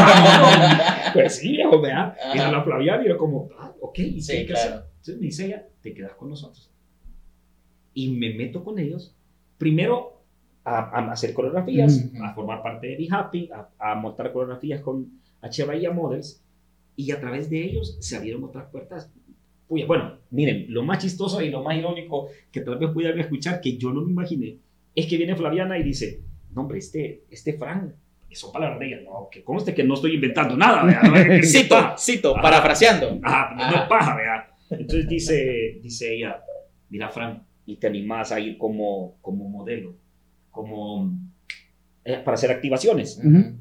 [1.14, 2.16] pues sí, viejo, vea.
[2.34, 4.60] Y a la Flaviana, y yo como, ah, ok, ¿y Sí, qué claro.
[4.60, 4.84] hacer?
[4.92, 6.70] Entonces me dice ella, te quedas con nosotros.
[7.94, 9.16] Y me meto con ellos,
[9.58, 10.22] primero
[10.64, 12.24] a, a hacer coreografías, Ujú.
[12.24, 15.64] a formar parte de Be Happy, a, a montar coreografías con H.
[15.66, 16.44] Bahía Models,
[16.96, 19.12] y a través de ellos se abrieron otras puertas.
[19.70, 23.62] Uy, bueno, miren, lo más chistoso y lo más irónico que tal vez pudieran escuchar,
[23.62, 24.58] que yo no me imaginé,
[24.96, 26.22] es que viene Flaviana y dice,
[26.54, 27.92] no hombre, este, este Frank,
[28.32, 31.76] son palabras de ella, no, que conste que no estoy inventando nada, no que- Cito,
[31.98, 32.42] cito, Ajá.
[32.42, 33.20] parafraseando.
[33.24, 33.82] Ajá, no Ajá.
[33.84, 34.50] es paja, vea.
[34.72, 36.42] Entonces dice, dice ella,
[36.90, 39.96] mira, Fran, y te animás a ir como, como modelo,
[40.52, 41.12] como
[42.06, 43.20] eh, para hacer activaciones.
[43.24, 43.56] Ujú.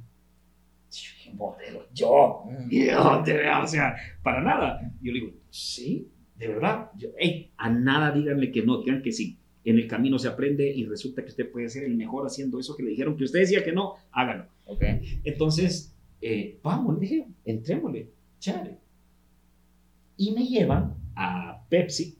[1.34, 2.54] Modelo, yo, Ujú.
[2.70, 3.62] ¿y de dónde, vea?
[3.62, 4.80] O sea, para nada.
[5.00, 6.90] Yo le digo, sí, de verdad.
[6.96, 9.38] Yo, "Ey, a nada díganle que no, digan que sí.
[9.64, 12.74] En el camino se aprende y resulta que usted puede ser el mejor haciendo eso
[12.76, 14.46] que le dijeron que usted decía que no, hágalo.
[14.66, 14.82] Ok.
[15.24, 18.78] Entonces, eh, vamos, le dije, entrémosle, chévere.
[20.16, 22.16] Y me llevan a Pepsi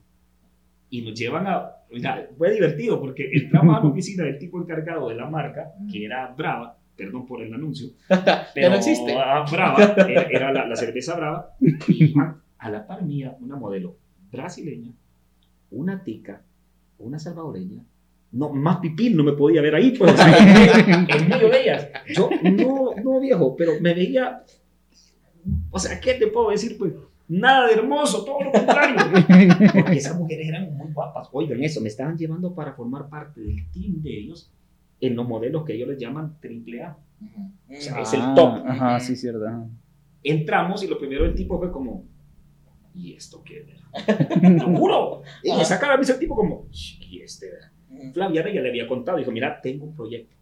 [0.89, 1.71] y nos llevan a...
[1.91, 6.05] Mira, fue divertido porque entramos a la oficina del tipo encargado de la marca, que
[6.05, 9.13] era Brava, perdón por el anuncio, Ya no existe.
[9.13, 9.95] Brava,
[10.29, 11.55] era, la, la cerveza Brava,
[11.87, 12.13] y
[12.57, 13.95] a la par mía una modelo
[14.29, 14.91] brasileña,
[15.71, 16.41] una tica,
[16.97, 17.81] una salvadoreña,
[18.33, 21.87] no, más pipín no me podía ver ahí, pues, en medio de ellas.
[22.13, 24.43] Yo, no, no viejo, pero me veía,
[25.71, 26.77] o sea, ¿qué te puedo decir?
[26.77, 26.93] Pues
[27.29, 28.97] nada de hermoso, todo lo contrario.
[29.73, 31.29] Porque esas mujeres eran muy guapas.
[31.31, 34.51] Oigan, eso, me estaban llevando para formar parte del team de ellos
[35.01, 36.97] en los modelos que ellos les llaman triple A.
[36.97, 38.65] O sea, es Ah, el top.
[38.65, 39.45] Ajá, sí, cierto.
[39.47, 39.65] ajá.
[40.23, 42.05] Entramos y lo primero del tipo fue como,
[42.93, 43.65] ¿y esto qué?
[43.67, 43.79] era?"
[44.49, 45.21] Lo juro.
[45.43, 46.67] Y me saca la misa el tipo como,
[47.01, 47.47] ¿y este?
[47.47, 48.13] era?" Ujú.
[48.13, 50.35] Flaviana ya le había contado, dijo, mira, tengo un proyecto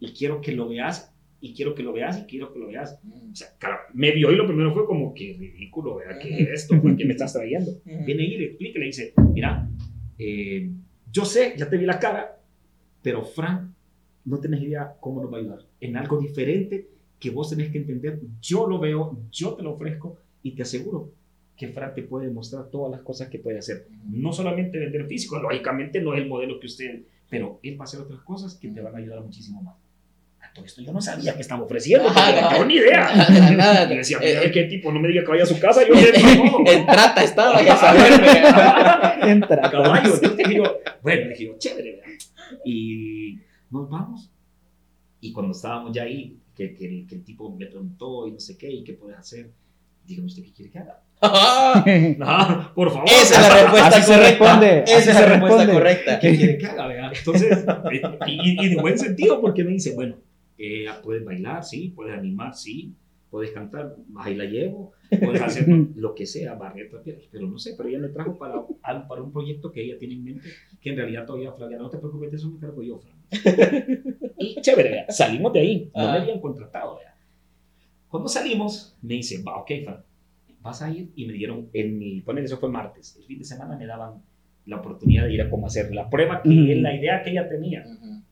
[0.00, 3.00] y quiero que lo veas, y quiero que lo veas, y quiero que lo veas.
[3.32, 6.18] O sea, cara, me vio y lo primero fue como, qué ridículo, ¿verdad?
[6.20, 6.80] ¿Qué es esto?
[6.80, 7.72] ¿Por qué me estás trayendo?
[7.84, 9.68] Viene y le explica y le dice, mira,
[10.18, 10.70] eh,
[11.12, 12.40] yo sé, ya te vi la cara,
[13.02, 13.70] pero Frank,
[14.28, 15.58] no tenés idea cómo nos va a ayudar.
[15.80, 16.86] En algo diferente
[17.18, 21.10] que vos tenés que entender, yo lo veo, yo te lo ofrezco y te aseguro
[21.56, 23.86] que Frank te puede mostrar todas las cosas que puede hacer.
[24.08, 27.88] No solamente vender físico, lógicamente no es el modelo que usted, pero él va a
[27.88, 29.74] hacer otras cosas que te van a ayudar muchísimo más.
[30.40, 33.12] A todo esto yo no sabía que estaba ofreciendo, no tengo ni idea.
[33.12, 33.92] Nada, nada.
[33.92, 35.94] Y decía, Eh, mira, qué tipo, no me diga que vaya a su casa, yo
[35.94, 36.72] le.
[36.72, 38.04] En trata estaba, ya sabes.
[39.28, 39.66] Entra.
[39.66, 40.14] a caballo.
[40.14, 42.06] Entonces dije yo, bueno, dije yo, chévere, ¿verdad?
[42.64, 43.38] Y
[43.70, 44.30] nos vamos.
[45.20, 48.40] Y cuando estábamos ya ahí, que, que, el, que el tipo me preguntó y no
[48.40, 49.50] sé qué, y qué puedes hacer,
[50.06, 51.00] dígame usted qué quiere que haga.
[51.20, 51.84] Ah,
[52.20, 53.08] Ah, por favor.
[53.10, 54.28] Esa es la respuesta Así se correcta.
[54.44, 55.72] responde, Esa así es se la respuesta responde.
[55.72, 56.20] correcta.
[56.20, 56.86] ¿Qué quiere que haga?
[56.86, 57.12] ¿verdad?
[57.18, 60.14] Entonces, eh, y, y de buen sentido, porque me dice, bueno,
[60.56, 62.92] eh, puedes bailar, sí, puedes animar, sí,
[63.30, 64.92] puedes cantar, ahí la llevo,
[65.24, 66.90] puedes hacer lo que sea, barrer,
[67.30, 68.64] pero no sé, pero ella me trajo para,
[69.06, 70.48] para un proyecto que ella tiene en mente,
[70.80, 73.16] que en realidad todavía, Flavia, no te preocupes, eso me cargo yo, Fran.
[74.38, 75.06] Y chévere, ¿verdad?
[75.10, 76.22] salimos de ahí, no me Ah.
[76.22, 77.14] habían contratado, ¿verdad?
[78.08, 80.02] Cuando salimos, me dice, va, ok, Fran,
[80.62, 83.44] vas a ir, y me dieron, en mi, poner eso fue martes, el fin de
[83.44, 84.22] semana me daban
[84.66, 86.70] la oportunidad de ir a cómo hacer la prueba, que Ujú.
[86.72, 87.84] es la idea que ella tenía.
[87.86, 88.22] Ujú.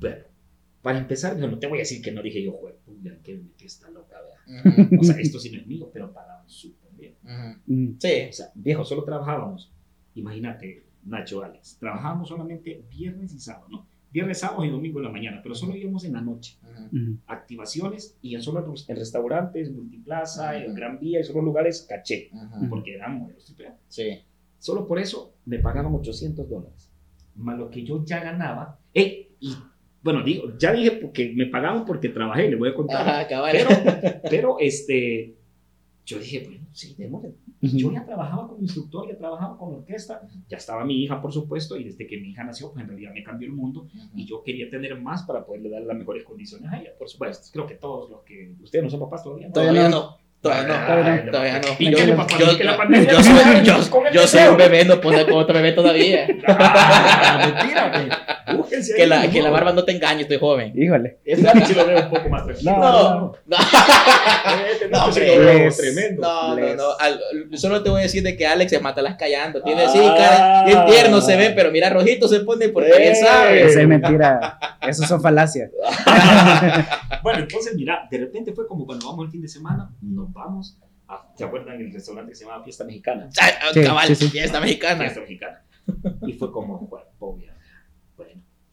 [0.00, 0.24] Bueno,
[0.82, 3.66] para empezar, no, no te voy a decir que no dije yo, puya, que que
[3.66, 4.62] está loca, vea.
[4.86, 5.00] Ujú.
[5.00, 7.14] O sea, esto sí no es mío, pero pagaban súper bien.
[7.24, 7.72] Ujú.
[7.74, 7.96] Mm.
[8.00, 8.12] Sí.
[8.28, 9.72] O sea, viejo, solo trabajábamos.
[10.14, 13.86] Imagínate, Nacho, Alex, trabajábamos solamente viernes y sábado, ¿no?
[14.12, 16.58] Viernes, sábado y domingo en la mañana, pero solo íbamos en la noche.
[16.62, 16.88] Ujú.
[16.96, 17.18] Mm.
[17.26, 20.74] Activaciones y en solo en res- en restaurantes, multiplaza, en.
[20.74, 22.30] Gran Vía y solo lugares caché,
[22.68, 23.26] porque A.
[23.88, 24.18] Sí.
[24.58, 26.90] Solo por eso me pagaban 800 dólares.
[27.34, 28.78] Más lo que yo ya ganaba.
[28.94, 29.30] ¡Eh!
[29.40, 29.54] Y
[30.02, 33.08] bueno, digo, ya dije porque me pagaban porque trabajé, le voy a contar.
[33.08, 33.26] Ajá.
[33.52, 33.68] Pero,
[34.28, 35.34] pero este,
[36.04, 37.32] yo dije, bueno, sí, démosle.
[37.60, 41.76] Yo ya trabajaba como instructor, ya trabajaba con orquesta, ya estaba mi hija, por supuesto,
[41.76, 43.86] y desde que mi hija nació, pues en realidad me cambió el mundo
[44.16, 47.46] y yo quería tener más para poderle dar las mejores condiciones a ella, por supuesto.
[47.52, 49.46] Creo que todos los que, ustedes no son papás todavía.
[49.46, 49.52] ¿no?
[49.52, 50.18] Todavía no.
[50.40, 50.86] Todavía no.
[50.86, 51.30] Todavía no.
[51.30, 52.28] Todavía no.
[53.06, 56.26] Yo- soy, yo, yo un bebé, no puedo con otro bebé todavía.
[56.48, 60.72] Ah, mentira, búsquense Que ahí, la, que la barba no te engañe, estoy joven.
[60.76, 61.18] Híjole.
[61.24, 62.72] Ese Alex sí lo veo un poco más tranquilo.
[62.72, 63.56] No, No, no,
[64.70, 66.22] Este No, veo Les- tremendo.
[66.22, 66.84] no, no, no.
[66.98, 67.20] Al-
[67.58, 69.62] solo te voy a decir de que Alex se mata las callando.
[69.62, 69.88] Tiene Ah.
[69.88, 72.98] sí, cara, bien tierno se ve, pero mira, rojito se pone porque Eh.
[72.98, 73.64] bien sabe.
[73.66, 74.58] Esa es mentira.
[74.86, 75.70] Eso son falacias.
[77.22, 80.76] Bueno, entonces, mira, de repente fue como cuando vamos el fin de semana, nos vamos
[81.06, 83.28] a, ¿se acuerdan el restaurante que se llamaba Fiesta Mexicana?
[83.40, 84.28] Ah, Sí, cabal, sí, sí.
[84.28, 84.98] fiesta mexicana.
[85.00, 85.62] Fiesta Mexicana.
[86.26, 87.51] Y fue como, bueno, obvio,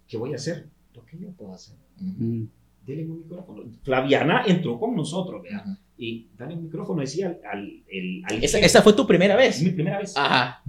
[0.10, 0.68] ¿qué voy a hacer?
[0.94, 1.78] Lo que yo puedo hacer.
[2.02, 2.48] Ujú.
[2.86, 3.64] Dele un micrófono.
[3.84, 5.62] Flaviana entró con nosotros, vea.
[5.66, 5.78] Ujú.
[5.98, 9.62] Y dale un micrófono, decía al, al, el- al Esa, esa fue tu primera vez.
[9.62, 10.18] mi primera vez.
[10.18, 10.62] Ajá.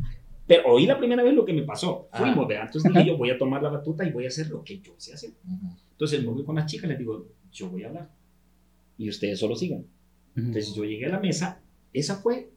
[0.46, 2.08] Pero oí la primera vez lo que me pasó.
[2.12, 2.62] Fuimos, vea.
[2.64, 4.92] Entonces dije yo, voy a tomar la batuta y voy a hacer lo que yo
[4.98, 5.30] sé hacer.
[5.44, 5.66] Ujú.
[5.92, 8.10] Entonces me voy con las chicas, les digo, yo voy a hablar.
[8.98, 9.84] Y ustedes solo sigan.
[10.36, 11.60] Entonces yo llegué a la mesa,
[11.92, 12.50] esa fue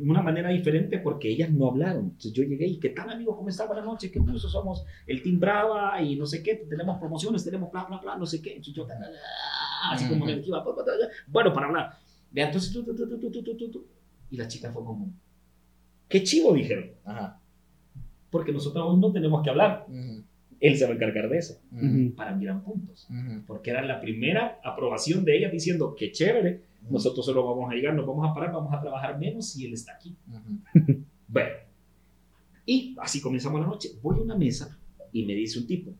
[0.00, 2.04] una manera diferente porque ellas no hablaron.
[2.04, 3.36] Entonces yo llegué y ¿qué tal amigos?
[3.36, 3.68] ¿Cómo están?
[3.68, 4.48] Buenas noches, ¿qué puso?
[4.48, 8.26] Somos el Team Brava y no sé qué, tenemos promociones, tenemos bla, bla, bla, no
[8.26, 8.50] sé qué.
[8.56, 8.86] Entonces yo,
[9.90, 10.64] así como me iba,
[11.28, 11.98] bueno, para hablar.
[12.34, 13.86] Entonces tú, tú, tú, tú, tú, tú, tú, tú.
[14.30, 15.12] Y la chica fue como,
[16.08, 17.40] qué chivo, dijeron, Ajá.
[18.30, 19.86] porque nosotros aún no tenemos que hablar.
[19.88, 20.24] Ujú.
[20.60, 21.60] Él se va a encargar de eso.
[21.70, 22.14] Ujú.
[22.16, 23.06] Para mí eran puntos.
[23.08, 23.42] Ujú.
[23.46, 27.94] Porque era la primera aprobación de ella diciendo que chévere, nosotros solo vamos a llegar,
[27.94, 30.16] nos vamos a parar, vamos a trabajar menos si él está aquí.
[31.26, 31.48] Bueno,
[32.66, 33.90] y así comenzamos la noche.
[34.02, 34.78] Voy a una mesa
[35.12, 35.90] y me dice un tipo,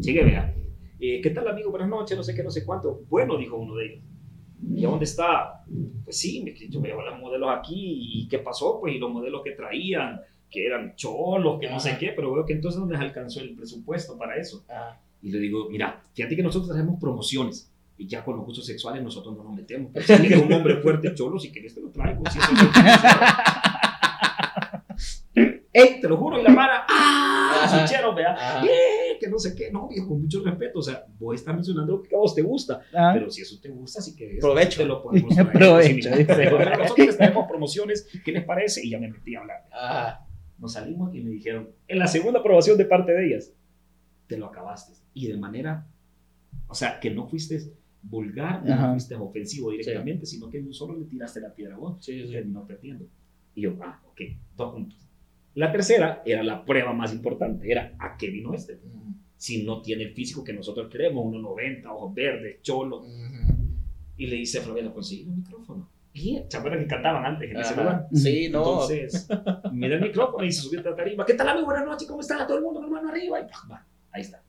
[0.00, 0.54] llegué, vea,
[1.00, 1.70] eh, ¿qué tal amigo?
[1.70, 3.02] Buenas noches, no sé qué, no sé cuánto.
[3.08, 4.04] Bueno, dijo uno de ellos.
[4.74, 5.62] ¿Y a dónde está?
[6.04, 7.74] Pues sí, me- yo veo los modelos aquí
[8.22, 11.90] y qué pasó, pues, y los modelos que traían, que eran cholos, que no sé
[11.90, 11.98] Ajá.
[11.98, 14.64] qué, pero veo que entonces no les alcanzó el presupuesto para eso.
[14.68, 15.00] Ajá.
[15.20, 17.70] Y le digo, mira, fíjate que nosotros traemos promociones.
[17.96, 19.90] Y ya con los gustos sexuales nosotros no nos metemos.
[19.92, 22.22] Pero si quieres un hombre fuerte, cholo, si quieres te lo traigo.
[22.30, 22.70] Si eso es-
[25.72, 26.00] ¡Ey!
[26.00, 27.62] Te lo juro, y la mara, ¡ah!
[27.64, 28.10] Ajá.
[28.14, 28.32] Vea.
[28.32, 28.64] Ajá.
[28.64, 29.16] ¡Eh!
[29.18, 29.72] Que no sé qué.
[29.72, 30.78] No, viejo, con mucho respeto.
[30.78, 32.80] O sea, vos estás mencionando lo que a vos te gusta.
[32.94, 34.82] Ah, Pero si eso te gusta, si querés, Provecho.
[34.82, 35.52] te lo podemos traer.
[35.52, 36.24] Provecho, dice.
[36.24, 36.58] problema.
[36.70, 38.06] Pero nosotros les traemos promociones.
[38.24, 38.86] ¿Qué les parece?
[38.86, 39.64] Y ya me metí a hablar.
[39.72, 40.26] Ajá.
[40.58, 43.50] Nos salimos y me dijeron, en la segunda aprobación de parte de ellas,
[44.28, 44.92] te lo acabaste.
[45.12, 45.86] Y de manera,
[46.68, 47.60] o sea, que no fuiste
[48.08, 48.86] vulgar, Ajá.
[48.88, 52.26] no fuiste ofensivo directamente, sino que solo le tiraste la piedra a vos Sí, y
[52.26, 52.32] sí.
[52.32, 53.06] terminó perdiendo.
[53.54, 54.20] Y yo, ah, ok,
[54.56, 54.98] dos puntos.
[55.54, 58.74] La tercera era la prueba más importante, era a qué vino este.
[58.74, 59.14] Ujú.
[59.36, 62.98] Si no tiene el físico que nosotros queremos, 1,90, ojos verdes, cholo.
[63.00, 63.64] Ujú.
[64.16, 65.90] Y le dice a Flaviana, conseguí un micrófono.
[66.12, 67.82] Y ¿se acuerdan que cantaban antes en ese Ajá.
[67.82, 68.08] lugar?
[68.12, 68.58] Sí, no.
[68.60, 69.28] Entonces,
[69.72, 71.26] mira el micrófono y se subió a la tarima.
[71.26, 71.66] ¿Qué tal, amigo?
[71.66, 72.46] Buenas noches, ¿cómo está?
[72.46, 73.40] Todo el mundo con la mano arriba.
[73.40, 74.40] Y, va, ahí está.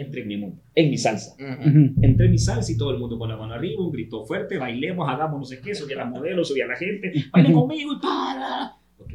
[0.00, 1.34] Entré en mi mundo, en mi salsa.
[1.34, 1.68] Ujú.
[1.68, 1.94] ujú.
[2.00, 4.56] Entré en mi salsa y todo el mundo con la mano arriba, un grito fuerte,
[4.56, 7.92] bailemos, hagamos no sé qué, subí a las modelos, subí a la gente, bailen conmigo
[7.92, 8.76] y para.
[8.98, 9.12] Ok,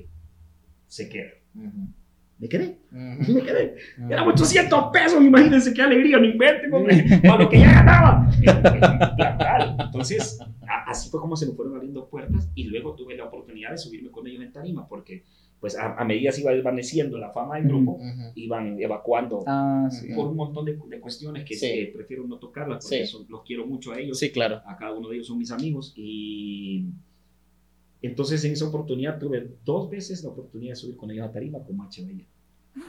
[0.85, 1.31] se queda.
[1.55, 1.87] Ujú.
[2.37, 3.75] Me quedé, me quedé.
[4.09, 8.29] Eran 800 pesos, imagínense qué alegría, no inventen, hombre, para lo que ya ganaba.
[9.79, 10.37] Entonces,
[10.85, 14.11] así fue como se me fueron abriendo puertas y luego tuve la oportunidad de subirme
[14.11, 15.23] con ellos en tarima, porque
[15.59, 18.31] pues a, a medida se iba desvaneciendo la fama del grupo, Ujú.
[18.35, 20.13] iban evacuando Ah, sí.
[20.13, 21.65] por un montón de, de cuestiones que Sí.
[21.65, 23.11] eh, prefiero no tocarlas porque Sí.
[23.11, 24.19] son- los quiero mucho a ellos.
[24.19, 24.61] Sí, claro.
[24.65, 26.85] A cada uno de ellos son mis amigos y
[28.01, 31.59] entonces en esa oportunidad tuve dos veces la oportunidad de subir con ellos a tarima
[31.63, 32.25] con Macha Bella.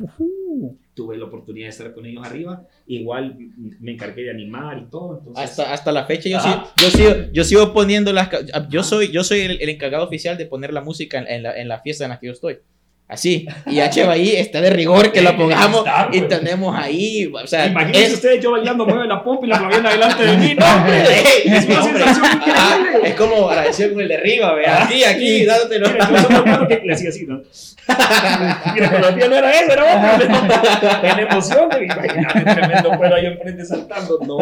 [0.00, 0.78] Ujú.
[0.94, 3.36] Tuve la oportunidad de estar con ellos arriba, igual
[3.80, 5.18] me encargué de animar y todo.
[5.18, 8.28] Entonces, Hasta, hasta la fecha yo, sigo, yo, sigo, yo sigo poniendo las...
[8.68, 11.56] Yo soy, yo soy el, el encargado oficial de poner la música en, en la,
[11.56, 12.58] en la fiesta en la que yo estoy.
[13.08, 13.46] Así.
[13.66, 16.28] Y H ahí está de rigor que la pongamos Está, y pues.
[16.40, 17.30] tenemos ahí...
[17.32, 20.36] O sea, Imagínense es- ustedes yo bailando mueve la pompa y la Flaviana delante de
[20.36, 20.54] mí.
[20.58, 22.02] No, hombre, Ey, es una hombre.
[22.04, 23.08] sensación Ajá, increíble.
[23.08, 24.84] es como agradecido con el de arriba, vea.
[24.84, 25.88] Aquí, aquí, dándotelo.
[25.88, 27.42] Mira, que le hacía así, ¿no?
[28.74, 29.84] Mira, tía no era eso, era
[30.18, 30.36] otro.
[31.08, 34.18] En emoción, de imagínate, tremendo cuero ahí enfrente saltando.
[34.26, 34.38] No,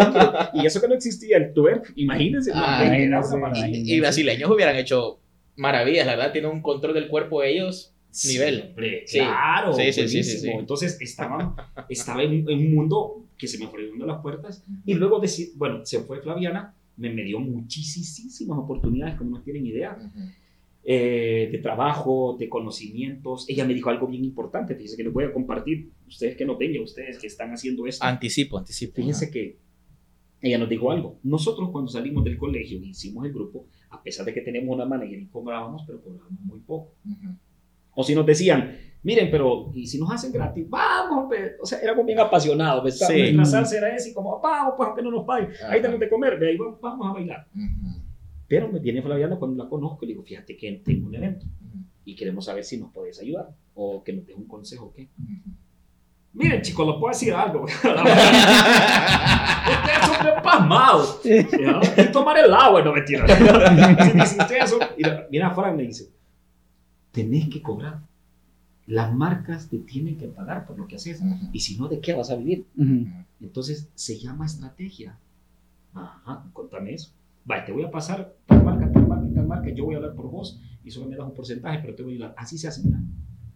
[0.54, 2.50] y eso que no existía el twerk, imagínense.
[2.50, 3.68] era no una maravilla.
[3.94, 5.20] Y brasileños hubieran hecho
[5.56, 6.32] maravillas, la verdad.
[6.32, 7.90] Tienen un control del cuerpo ellos.
[8.24, 8.54] Nivel.
[8.56, 9.18] Sí, hombre, Sí.
[9.18, 10.48] claro, Sí, sí.
[10.58, 11.54] Entonces estaban,
[11.88, 15.52] estaba en, en un mundo que se me fue abriendo las puertas y luego, deci-
[15.56, 19.98] bueno, se fue Flaviana, me, me dio muchísimas oportunidades, como no tienen idea,
[20.84, 23.46] eh, de trabajo, de conocimientos.
[23.48, 26.56] Ella me dijo algo bien importante, fíjense que les voy a compartir, ustedes que no
[26.60, 28.04] y ustedes que están haciendo esto.
[28.04, 28.94] Anticipo, anticipo.
[28.96, 29.56] Fíjense que
[30.42, 31.18] ella nos dijo algo.
[31.22, 34.84] Nosotros cuando salimos del colegio y hicimos el grupo, a pesar de que tenemos una
[34.84, 36.92] manager y cobrábamos, pero cobrábamos muy poco.
[37.10, 37.34] Ujú.
[37.96, 40.68] O si nos decían, miren, pero ¿y si nos hacen gratis?
[40.68, 41.52] Vamos, pues.
[41.62, 42.82] O sea, éramos bien apasionados.
[42.82, 43.32] pues, Sí.
[43.32, 45.50] Nuestra salsa era esa y como, vamos, pues aunque no nos paguen.
[45.68, 47.46] Ahí tenemos de comer, ve ahí vamos, vamos a bailar.
[47.54, 48.00] Ujú.
[48.46, 51.46] Pero me viene Flaviana cuando la conozco y le digo, fíjate que tengo un evento
[51.46, 51.78] Ujú.
[52.04, 55.08] y queremos saber si nos puedes ayudar o que nos des un consejo o qué.
[55.18, 55.50] Ujú.
[56.34, 57.64] Miren, chicos, les puedo decir algo.
[59.64, 61.20] Ustedes son bien pasmados.
[61.24, 62.02] ¿ya?
[62.02, 63.24] Y tomar el agua, no mentira.
[64.04, 66.08] Si dicen, ustedes son- Mira, mira, Fran me dice,
[67.14, 68.00] tenés que cobrar.
[68.86, 71.20] Las marcas te tienen que pagar por lo que haces.
[71.22, 71.48] Ujú.
[71.52, 72.66] Y si no, ¿de qué vas a vivir?
[72.76, 73.06] Ujú.
[73.40, 75.16] Entonces, se llama estrategia.
[75.94, 77.12] Ajá, contame eso.
[77.46, 79.70] Vale, te voy a pasar tal marca, tal marca, tal marca.
[79.70, 82.12] Yo voy a hablar por vos y solo me das un porcentaje, pero te voy
[82.12, 82.34] a ayudar.
[82.36, 82.98] Así se hace, mira.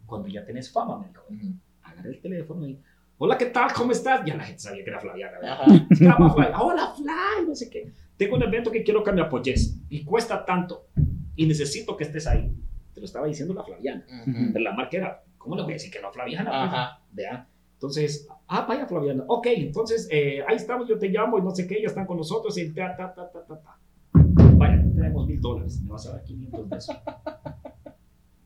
[0.05, 1.53] Cuando ya tenés fama, me dijo, Ujú.
[1.83, 2.79] agarra el teléfono y
[3.17, 3.71] hola, ¿qué tal?
[3.73, 4.25] ¿Cómo estás?
[4.25, 5.37] Ya la gente sabía que era Flaviana.
[5.39, 5.87] ¿verdad?
[5.99, 6.45] Llama Fly.
[6.59, 7.91] Hola, Fly, no sé qué.
[8.17, 10.87] Tengo un evento que quiero que me apoyes y cuesta tanto
[11.35, 12.51] y necesito que estés ahí.
[12.99, 14.05] Te lo estaba diciendo la Flaviana.
[14.51, 16.63] Pero la marca era, ¿cómo le voy a decir que no Flaviana?
[16.65, 17.01] Ajá.
[17.13, 17.47] Vea.
[17.75, 19.23] Entonces, ah, vaya Flaviana.
[19.27, 22.17] Ok, entonces eh, ahí estamos, yo te llamo y no sé qué, ya están con
[22.17, 23.77] nosotros y ta, ta, ta, ta, ta, ta.
[24.57, 26.93] Vaya, tenemos mil dólares, me vas a dar 500 de eso.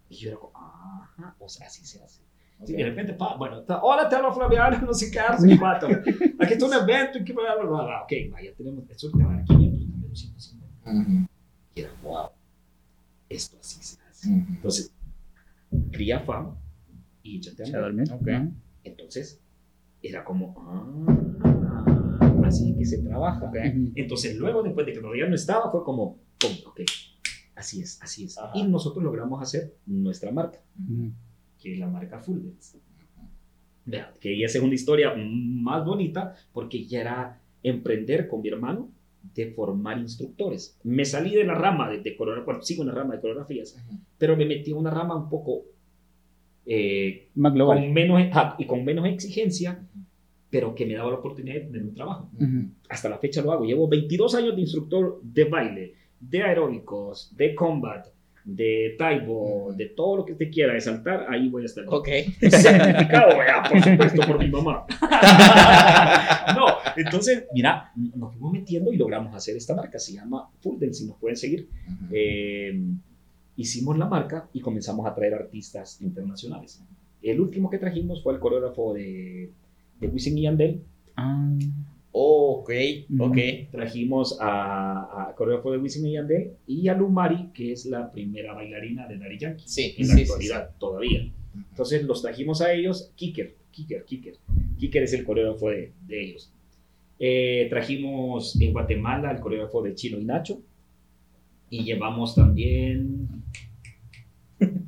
[0.10, 2.22] Y yo era como, ajá, o sea, así se hace.
[2.64, 5.48] Sí, de repente, pa, bueno, ta- hola, te hablo Flaviana, no sé qué, no sé
[5.50, 5.88] qué, pato.
[6.40, 8.02] Aquí está un evento y que bla, bla, bla, bla.
[8.04, 10.92] Ok, vaya, tenemos, eso te va a dar 500, también 250.
[10.92, 11.28] Ujú.
[11.76, 12.28] Y era, wow,
[13.30, 14.03] esto así se hace.
[14.26, 14.94] Entonces,
[15.92, 16.58] cría fama
[17.22, 17.92] y échate a Se andar.
[17.94, 18.16] durmió.
[18.16, 18.28] Ok.
[18.30, 18.52] Ajá.
[18.84, 19.42] Entonces,
[20.02, 23.46] era como, ah, así es que se trabaja.
[23.46, 23.56] Ok.
[23.56, 23.92] Ujú.
[23.96, 26.20] Entonces, luego, después de que todavía no estaba, fue como,
[26.66, 26.82] ok,
[27.56, 28.38] así es, así es.
[28.38, 28.52] Ajá.
[28.56, 30.60] Y nosotros logramos hacer nuestra marca,
[31.60, 32.80] que es la marca Full Dance.
[33.86, 38.90] Vean, que esa es una historia más bonita porque ya era emprender con mi hermano
[39.36, 40.78] de formar instructores.
[40.84, 43.76] Me salí de la rama de, de coreografía, bueno, sigo en la rama de coreografías,
[44.18, 45.64] pero me metí en una rama un poco
[46.66, 47.80] eh, Más global.
[47.80, 49.86] con menos, ah, y con menos exigencia,
[50.50, 52.30] pero que me daba la oportunidad de tener un trabajo.
[52.90, 53.66] Hasta la fecha lo hago.
[53.66, 58.08] Llevo 22 años de instructor de baile, de aeróbicos, de combat,
[58.46, 61.86] de taibo, de todo lo que te quiera, de saltar, ahí voy a estar.
[61.88, 62.08] Ok.
[62.40, 64.86] Certificado, ya, por supuesto, por mi mamá.
[66.56, 66.66] no,
[66.98, 69.98] entonces, mira, nos fuimos metiendo y logramos hacer esta marca.
[69.98, 71.70] Se llama Full Dance, si nos pueden seguir.
[72.12, 72.82] Eh,
[73.56, 76.84] hicimos la marca y comenzamos a traer artistas internacionales.
[77.22, 79.52] El último que trajimos fue el coreógrafo de,
[80.00, 80.84] de Wisin y Yandel.
[81.16, 81.50] Ah.
[83.10, 83.26] Ujú.
[83.26, 83.38] ok.
[83.72, 88.54] Trajimos a, a coreógrafo de Wisin y Yandel y a Lumari, que es la primera
[88.54, 91.32] bailarina de Daddy Yankee Sí, en la sí, actualidad todavía.
[91.72, 94.36] Entonces los trajimos a ellos, Kicker, Kicker, Kicker.
[94.78, 96.52] Kicker es el coreógrafo de, de ellos.
[97.20, 100.62] Eh, trajimos en Guatemala al coreógrafo de Chino y Nacho.
[101.70, 103.28] Y llevamos también...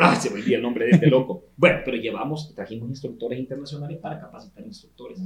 [0.00, 1.46] Ah, se me olvidó el nombre de este loco.
[1.56, 5.18] Bueno, pero llevamos, trajimos instructores internacionales para capacitar instructores.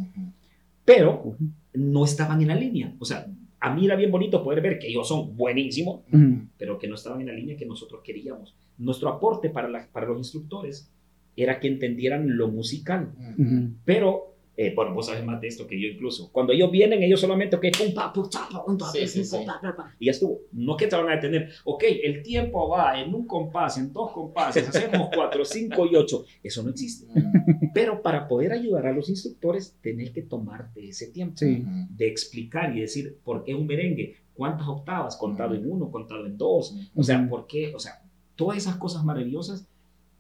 [0.85, 1.37] Pero
[1.75, 2.95] no estaban en la línea.
[2.99, 3.27] O sea,
[3.61, 6.01] a mí era bien bonito poder ver que ellos son buenísimos,
[6.59, 8.55] pero que no estaban en la línea que nosotros queríamos.
[8.79, 10.91] Nuestro aporte para, la- para los instructores
[11.37, 13.13] era que entendieran lo musical.
[13.85, 16.31] Pero, eh, bueno, vos sabes más de esto que yo incluso.
[16.31, 19.19] Cuando ellos vienen, ellos solamente, ok, pum, pa, pum, pa, pum, ta, Sí, pum, sí,
[19.21, 19.47] pum, sí.
[19.47, 20.41] pa, pa, pa, y ya estuvo.
[20.53, 24.13] No que te van a detener, ok, el tiempo va en un compás, en dos
[24.13, 26.25] compases, hacemos cuatro, cinco y ocho.
[26.43, 27.07] Eso no existe.
[27.07, 27.71] Ujú.
[27.73, 32.81] Pero para poder ayudar a los instructores, tenés que tomarte ese tiempo de explicar y
[32.81, 37.27] decir por qué un merengue, cuántas octavas, contado en uno, contado en dos, o sea,
[37.29, 38.03] por qué, o sea,
[38.37, 39.67] todas esas cosas maravillosas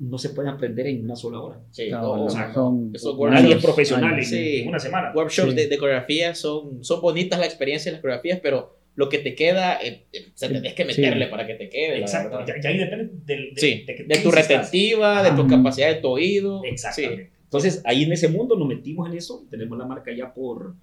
[0.03, 1.61] no se pueden aprender en una sola hora.
[1.71, 4.61] Sí, Claro, no, o sea, son Nadie es workshops- profesional en, Sí.
[4.63, 5.13] en una semana.
[5.15, 5.57] workshops Sí.
[5.57, 9.35] de, de coreografía son, son bonitas la experiencia de las coreografías, pero lo que te
[9.35, 10.55] queda, eh, eh, o sea, Sí.
[10.55, 11.31] tenés que meterle Sí.
[11.31, 11.99] para que te quede.
[12.01, 15.43] Exacto, ya, ya ahí depende del, de, Sí, de, que- de tu retentiva, de tu
[15.43, 15.49] Ajá.
[15.49, 16.63] capacidad de tu oído.
[16.65, 17.31] Exactamente.
[17.45, 19.45] Entonces, ahí en ese mundo nos metimos en eso.
[19.51, 20.75] Tenemos la marca ya por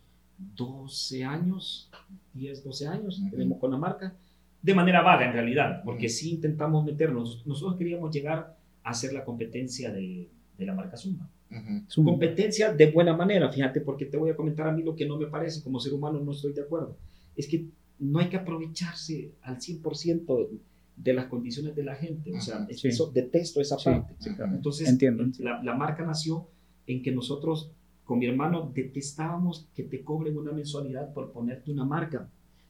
[0.56, 1.90] 12 años,
[2.34, 3.22] 10, 12 años.
[3.32, 4.14] Tenemos con la marca.
[4.62, 7.42] De manera vaga, en realidad, porque sí intentamos meternos.
[7.46, 8.56] Nosotros queríamos llegar
[8.90, 11.30] hacer la competencia de, de la marca Zumba.
[11.50, 11.56] Sí.
[11.56, 11.84] Ujú.
[11.90, 12.06] Zoom.
[12.06, 15.18] Competencia de buena manera, fíjate, porque te voy a comentar a mí lo que no
[15.18, 16.98] me parece, como ser humano no estoy de acuerdo.
[17.36, 17.66] Es que
[18.00, 20.50] no hay que aprovecharse al 100%
[20.96, 22.32] de las condiciones de la gente.
[22.34, 22.90] O sea, Sí.
[22.90, 24.14] eso, detesto esa Sí, parte.
[24.20, 24.54] sí, claro.
[24.56, 25.26] Entonces, Entiendo.
[25.40, 26.48] La, la marca nació
[26.88, 27.72] en que nosotros,
[28.04, 32.30] con mi hermano, detestábamos que te cobren una mensualidad por ponerte una marca.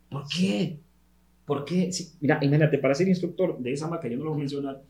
[0.10, 0.80] ¿Por qué?
[1.46, 1.92] ¿Por qué?
[1.92, 4.82] Sí, mira, imagínate, para ser instructor de esa marca, yo no lo voy a mencionar,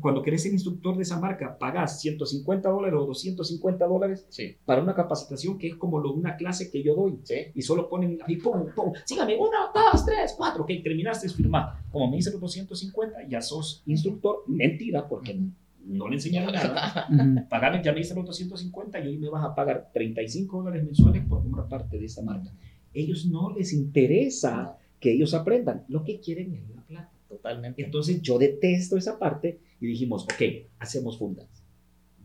[0.00, 4.82] cuando querés ser instructor de esa marca, pagas 150 dólares o 250 dólares Sí, para
[4.82, 7.18] una capacitación que es como lo, una clase que yo doy.
[7.22, 7.34] sí.
[7.54, 11.80] Y solo ponen ahí, pum, pum, sígame, uno, dos, tres, cuatro, ok, terminaste, firmar.
[11.90, 14.44] Como me dice los 250, ya sos instructor.
[14.46, 15.38] Mentira, porque
[15.84, 17.06] no le enseñaron nada.
[17.10, 17.48] Ujú.
[17.48, 21.22] Pagarle, ya me hice los 250 y hoy me vas a pagar 35 dólares mensuales
[21.28, 22.50] por formar parte de esta marca.
[22.92, 27.12] Ellos no les interesa que ellos aprendan, lo que quieren es la plata.
[27.28, 27.84] Totalmente.
[27.84, 31.46] Entonces yo detesto esa parte y dijimos, ok, hacemos fundas.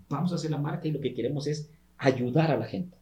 [0.10, 2.98] Vamos a hacer la marca y lo que queremos es ayudar a la gente.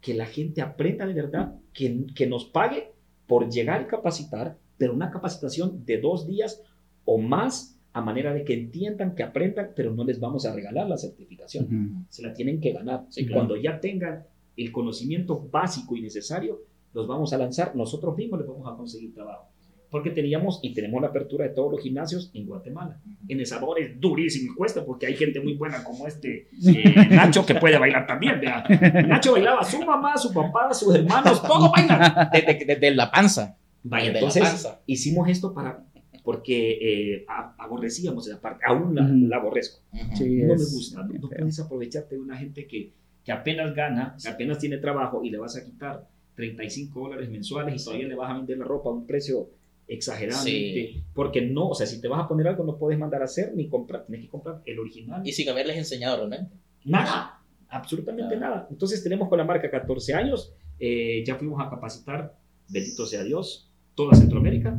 [0.00, 2.92] Que la gente aprenda de verdad, que, que nos pague
[3.26, 6.62] por llegar y capacitar, pero una capacitación de dos días
[7.04, 10.88] o más a manera de que entiendan, que aprendan, pero no les vamos a regalar
[10.88, 12.04] la certificación Ujú.
[12.08, 13.06] se la tienen que ganar.
[13.16, 13.40] Y claro.
[13.40, 14.24] cuando ya tengan
[14.56, 16.62] el conocimiento básico y necesario,
[16.94, 19.51] los vamos a lanzar, nosotros mismos les vamos a conseguir trabajo.
[19.92, 22.98] Porque teníamos y tenemos la apertura de todos los gimnasios en Guatemala.
[23.28, 27.08] En El Salvador es durísimo y cuesta porque hay gente muy buena como este eh,
[27.10, 28.40] Nacho que puede bailar también.
[28.40, 28.64] vea.
[29.06, 32.30] Nacho bailaba, su mamá, su papá, sus hermanos, todo bailan.
[32.32, 33.54] Desde, desde la panza.
[33.82, 34.80] Vaya, Desde la entonces panza.
[34.86, 35.84] hicimos esto para
[36.24, 36.78] porque
[37.16, 37.26] eh,
[37.58, 39.82] aborrecíamos esa parte, aún la, la aborrezco.
[40.14, 42.92] Sí, No me gusta, no, no puedes aprovecharte de una gente que,
[43.24, 47.78] que apenas gana, que apenas tiene trabajo y le vas a quitar 35 dólares mensuales
[47.78, 49.50] y todavía le vas a vender la ropa a un precio
[49.88, 53.26] exageradamente, porque no, o sea, si te vas a poner algo no puedes mandar a
[53.26, 55.22] hacer ni comprar, tienes que comprar el original.
[55.26, 56.54] Y sin haberles enseñado realmente.
[56.84, 58.38] Nada, absolutamente Ah.
[58.38, 58.66] nada.
[58.70, 62.36] Entonces tenemos con la marca 14 años, eh, ya fuimos a capacitar,
[62.68, 64.78] bendito sea Dios, toda Centroamérica,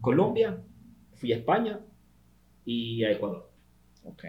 [0.00, 0.62] Colombia,
[1.14, 1.80] fui a España
[2.64, 3.50] y a Ecuador.
[4.04, 4.24] Ok.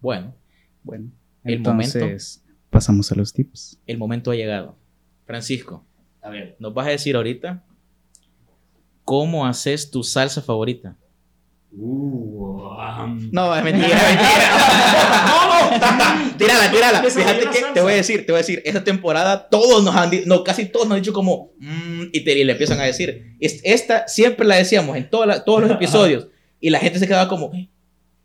[0.00, 0.34] Bueno,
[0.82, 1.10] Bueno,
[1.44, 3.80] El entonces pasamos a los tips.
[3.86, 4.76] el momento ha llegado.
[5.24, 5.86] Francisco,
[6.20, 7.64] A ver, nos vas a decir ahorita
[9.04, 10.96] cómo haces tu salsa favorita.
[11.76, 12.68] uh,
[13.04, 14.28] um, No, es mentira, es mentira.
[16.38, 17.00] tírala, tírala.
[17.06, 19.94] Esa Fíjate que te voy a decir, te voy a decir, esta temporada todos nos
[19.94, 22.80] han dicho, no, casi todos nos han dicho como, "Mm", y, te, y le empiezan
[22.80, 26.28] a decir, es- esta siempre la decíamos en toda la- todos los episodios,
[26.60, 27.68] y la gente se quedaba como, "Eh,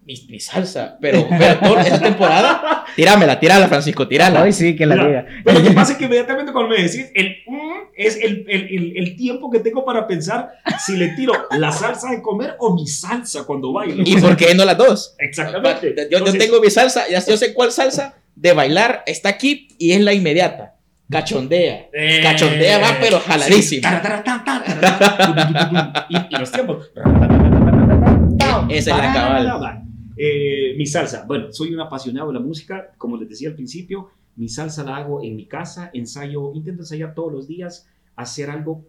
[0.09, 4.41] mi, mi salsa, pero, pero toda esta temporada, tíramela, tírala, Francisco, tírala.
[4.41, 5.25] Hoy sí que la diga.
[5.43, 8.61] Pero lo que pasa es que inmediatamente cuando me decís el mm, es el, el,
[8.71, 10.49] el, el tiempo que tengo para pensar
[10.83, 14.01] si le tiro la salsa de comer o mi salsa cuando bailo.
[14.03, 15.15] ¿Y por qué no las dos?
[15.19, 16.07] Exactamente.
[16.09, 20.01] Yo, tengo mi salsa, ya yo sé cuál salsa de bailar está aquí y es
[20.01, 20.73] la inmediata.
[21.11, 21.87] Cachondea.
[21.93, 23.87] eh, Cachondea va, pero jaladísimo.
[23.87, 23.95] sí.
[26.09, 26.91] Y los tiempos.
[28.69, 29.88] Esa es la cabal.
[30.21, 31.23] Eh, mi salsa.
[31.25, 32.91] Bueno, soy un apasionado de la música.
[32.97, 35.89] Como les decía al principio, mi salsa la hago en mi casa.
[35.93, 38.85] Ensayo, intento ensayar todos los días, hacer algo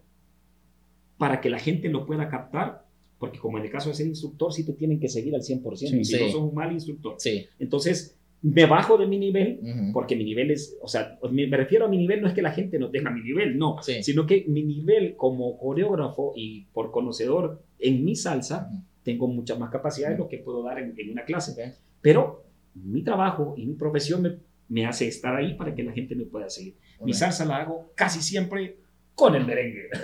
[1.19, 2.85] para que la gente lo pueda captar.
[3.19, 5.77] Porque como en el caso de ser instructor, sí te tienen que seguir al 100%.
[5.77, 6.05] Sí.
[6.05, 7.15] si no sos un mal instructor.
[7.19, 7.47] Sí.
[7.59, 9.93] Entonces, me bajo de mi nivel Ujú.
[9.93, 12.53] porque mi nivel es, o sea, me, refiero a mi nivel, no es que la
[12.53, 14.03] gente no tenga mi nivel, no, Sí.
[14.03, 18.83] sino que mi nivel como coreógrafo y por conocedor en mi salsa, Ujú.
[19.03, 21.53] Tengo mucha más capacidad de lo que puedo dar en, en una clase.
[21.53, 21.75] Ok.
[22.03, 22.45] Pero
[22.75, 24.37] mi trabajo y mi profesión me,
[24.69, 26.77] me hace estar ahí para que la gente me pueda seguir.
[27.03, 27.19] Mi Ok.
[27.19, 28.77] salsa la hago casi siempre
[29.15, 29.89] con el merengue.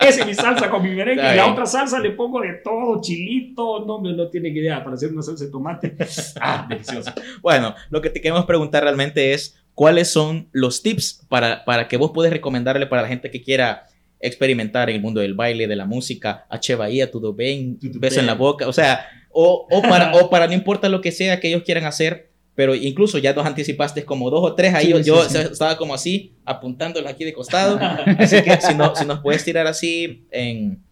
[0.00, 1.32] Esa es mi salsa con mi merengue.
[1.32, 4.94] Y la otra salsa le pongo de todo, chilito, no, me- no tiene idea, para
[4.94, 5.96] hacer una salsa de tomate.
[6.40, 7.12] Ah, delicioso.
[7.42, 11.96] Bueno, lo que te queremos preguntar realmente es cuáles son los tips para, para que
[11.96, 13.86] vos puedes recomendarle para la gente que quiera
[14.20, 16.74] experimentar en el mundo del baile, de la música, H.
[16.74, 20.46] Bahía, todo bien, Todo beso en la boca, o sea, o, o, para, o para
[20.46, 24.30] no importa lo que sea que ellos quieran hacer, pero incluso ya nos anticipaste como
[24.30, 25.38] dos o tres, ahí Sí, yo, sí, yo sí.
[25.52, 27.78] estaba como así, apuntándolos aquí de costado,
[28.18, 30.82] así que si, no, si nos puedes tirar así en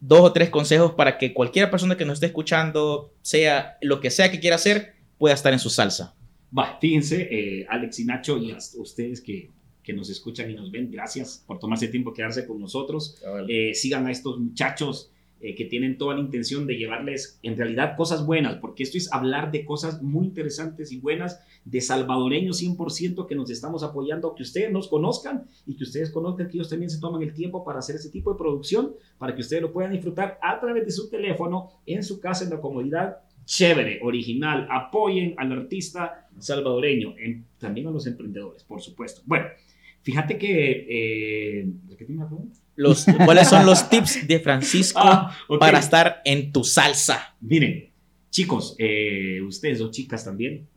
[0.00, 4.10] dos o tres consejos para que cualquier persona que nos esté escuchando, sea lo que
[4.10, 6.14] sea que quiera hacer, pueda estar en su salsa.
[6.56, 9.50] Va, fíjense, eh, Alex y Nacho y ustedes que,
[9.86, 13.22] que nos escuchan y nos ven, gracias por tomarse tiempo quedarse con nosotros.
[13.48, 15.10] Eh, sigan a estos muchachos
[15.40, 19.12] eh, que tienen toda la intención de llevarles en realidad cosas buenas, porque esto es
[19.12, 24.42] hablar de cosas muy interesantes y buenas de salvadoreños 100% que nos estamos apoyando, que
[24.42, 27.78] ustedes nos conozcan y que ustedes conozcan que ellos también se toman el tiempo para
[27.80, 31.08] hacer ese tipo de producción, para que ustedes lo puedan disfrutar a través de su
[31.10, 33.18] teléfono, en su casa, en la comodidad.
[33.44, 39.20] Chévere, original, apoyen al artista salvadoreño, en- también a los emprendedores, por supuesto.
[39.26, 39.46] Bueno,
[40.06, 40.86] fíjate que...
[40.88, 42.60] Eh, ¿repíteme la pregunta?
[42.76, 45.58] Los, ¿Cuáles son los tips de Francisco Ah, ok.
[45.58, 47.34] para estar en tu salsa?
[47.40, 47.90] Miren,
[48.30, 50.68] chicos, eh, ustedes o chicas también,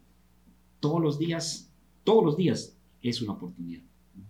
[0.80, 1.72] todos los días,
[2.04, 3.82] todos los días es una oportunidad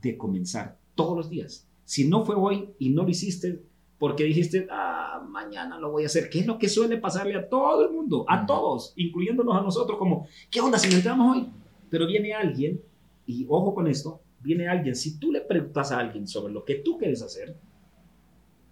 [0.02, 1.66] de comenzar, todos los días.
[1.86, 3.62] Si no fue hoy y no lo hiciste
[4.00, 7.48] porque dijiste, ah, mañana lo voy a hacer, que es lo que suele pasarle a
[7.48, 8.48] todo el mundo, a Ujú.
[8.48, 11.48] todos, incluyéndonos a nosotros, como, ¿qué onda si no entramos hoy?
[11.90, 12.82] Pero viene alguien,
[13.26, 16.76] y ojo con esto, viene alguien, si tú le preguntas a alguien sobre lo que
[16.76, 17.56] tú quieres hacer,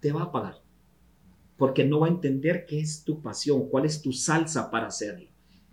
[0.00, 0.68] te va a pagar
[1.58, 5.26] porque no va a entender qué es tu pasión, cuál es tu salsa para hacerlo.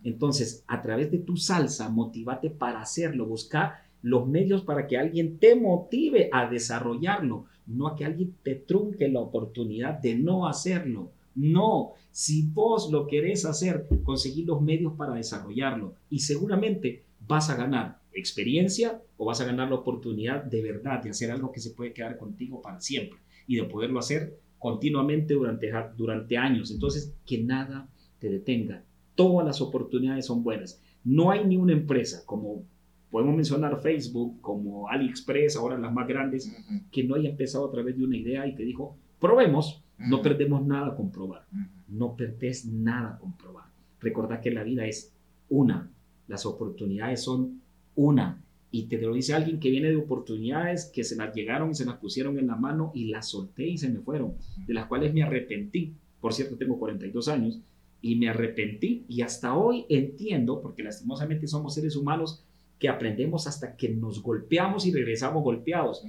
[0.03, 5.37] Entonces, a través de tu salsa, motivate para hacerlo, busca los medios para que alguien
[5.37, 11.11] te motive a desarrollarlo, no a que alguien te trunque la oportunidad de no hacerlo.
[11.35, 17.55] No, si vos lo querés hacer, conseguí los medios para desarrollarlo y seguramente vas a
[17.55, 21.71] ganar experiencia o vas a ganar la oportunidad de verdad de hacer algo que se
[21.71, 26.71] puede quedar contigo para siempre y de poderlo hacer continuamente durante, durante años.
[26.71, 27.87] Entonces, que nada
[28.19, 28.83] te detenga.
[29.15, 30.81] Todas las oportunidades son buenas.
[31.03, 32.63] No hay ni una empresa, como
[33.11, 36.51] podemos mencionar Facebook, como AliExpress, ahora las más grandes,
[36.91, 40.23] que no haya empezado a través de una idea y que dijo, Probemos, no Ujú.
[40.23, 41.45] perdemos nada con probar.
[41.51, 41.61] Ujú.
[41.87, 43.65] No perdés nada con probar.
[44.01, 45.13] Recordad que la vida es
[45.49, 45.89] una.
[46.27, 47.61] Las oportunidades son
[47.95, 48.41] una.
[48.71, 51.85] Y te lo dice alguien que viene de oportunidades que se las llegaron y se
[51.85, 54.33] las pusieron en la mano y las solté y se me fueron,
[54.67, 55.93] de las cuales me arrepentí.
[56.19, 57.59] Por cierto, tengo 42 años
[58.01, 62.43] y me arrepentí y hasta hoy entiendo, porque lastimosamente somos seres humanos
[62.77, 66.03] que aprendemos hasta que nos golpeamos y regresamos golpeados.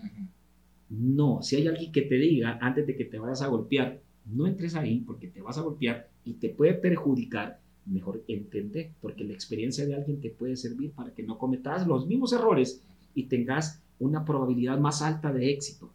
[0.89, 4.47] No, si hay alguien que te diga antes de que te vayas a golpear, no
[4.47, 9.32] entres ahí porque te vas a golpear y te puede perjudicar, mejor entender, porque la
[9.32, 12.82] experiencia de alguien te puede servir para que no cometas los mismos errores
[13.14, 15.91] y tengas una probabilidad más alta de éxito.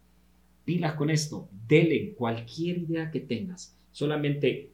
[0.64, 4.71] Pilas con esto, dele cualquier idea que tengas, solamente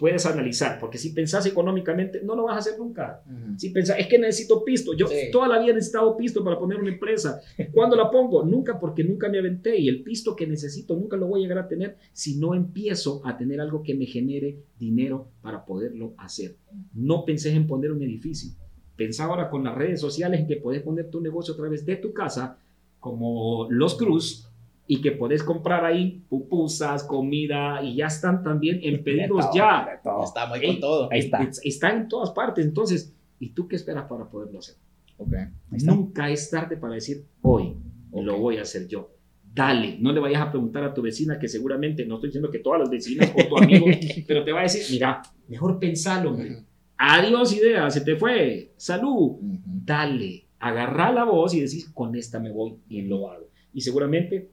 [0.00, 3.22] puedes analizar, porque si pensás económicamente, no lo vas a hacer nunca.
[3.58, 4.94] Si pensás, es que necesito pisto.
[4.94, 5.28] Yo Sí.
[5.30, 7.40] toda la vida he necesitado pisto para poner una empresa.
[7.72, 8.42] ¿Cuándo la pongo?
[8.44, 9.78] Nunca, porque nunca me aventé.
[9.78, 13.20] Y el pisto que necesito nunca lo voy a llegar a tener si no empiezo
[13.26, 16.56] a tener algo que me genere dinero para poderlo hacer.
[16.94, 18.50] No pensé en poner un edificio.
[18.96, 21.96] Pensá ahora con las redes sociales en que puedes poner tu negocio a través de
[21.96, 22.58] tu casa,
[22.98, 24.46] como Los Cruz,
[24.92, 29.86] y que puedes comprar ahí pupusas, comida, y ya están también en pedidos todo, ya.
[29.86, 31.08] ahí Ey, con todo.
[31.12, 31.42] Ahí está.
[31.44, 32.64] Es- Está en todas partes.
[32.66, 34.74] Entonces, ¿y tú qué esperas para poderlo hacer?
[35.16, 35.32] Ok.
[35.34, 35.94] Ahí está.
[35.94, 37.76] Nunca es tarde para decir, hoy
[38.12, 38.40] lo Ok.
[38.40, 39.12] voy a hacer yo.
[39.54, 42.58] Dale, no le vayas a preguntar a tu vecina que seguramente, no estoy diciendo que
[42.58, 43.86] todas las vecinas o tu amigo,
[44.26, 46.50] pero te va a decir, mira, mejor pensalo, hombre.
[46.52, 46.64] Ujú.
[46.98, 48.72] Adiós idea, se te fue.
[48.76, 49.38] Salud.
[49.40, 49.60] Ujú.
[49.64, 53.46] Dale, agarra la voz y decís, con esta me voy y lo hago.
[53.72, 54.50] Y seguramente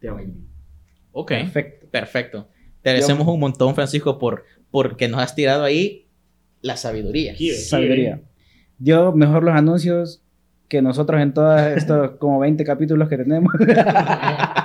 [0.00, 0.46] te.
[1.12, 1.28] Ok.
[1.28, 1.86] Perfecto.
[1.90, 2.48] Perfecto.
[2.82, 6.06] Te agradecemos un montón, Francisco, por porque nos has tirado ahí
[6.62, 7.34] la sabiduría.
[7.54, 8.20] Sabiduría.
[8.78, 10.22] Yo mejor los anuncios
[10.68, 13.52] que nosotros en todos estos como 20 capítulos que tenemos.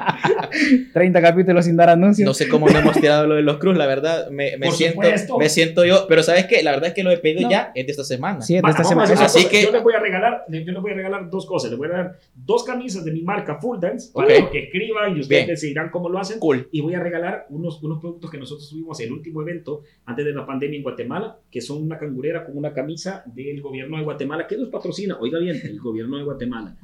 [0.94, 2.26] 30 capítulos sin dar anuncios.
[2.26, 4.30] No sé cómo no hemos tirado lo de los cruz, la verdad.
[4.30, 5.38] Me, me Por siento, supuesto.
[5.38, 6.06] me siento yo.
[6.08, 6.64] Pero ¿sabes qué?
[6.64, 7.52] La verdad es que lo he pedido No.
[7.52, 8.42] ya es de esta semana.
[8.42, 9.26] Sí, de Va, esta vamos semana.
[9.26, 9.50] Así cosa.
[9.50, 11.70] que- yo les voy a regalar, yo les voy a regalar dos cosas.
[11.72, 14.26] Les voy a dar dos camisas de mi marca Full Dance Ok.
[14.28, 15.48] para que escriban y ustedes Bien.
[15.48, 16.40] decidirán cómo lo hacen.
[16.40, 16.68] Cool.
[16.72, 20.26] Y voy a regalar unos, unos productos que nosotros tuvimos en el último evento antes
[20.26, 24.04] de la pandemia en Guatemala, que son una cangurera con una camisa del gobierno de
[24.04, 26.76] Guatemala, que nos patrocina, oiga bien, el gobierno de Guatemala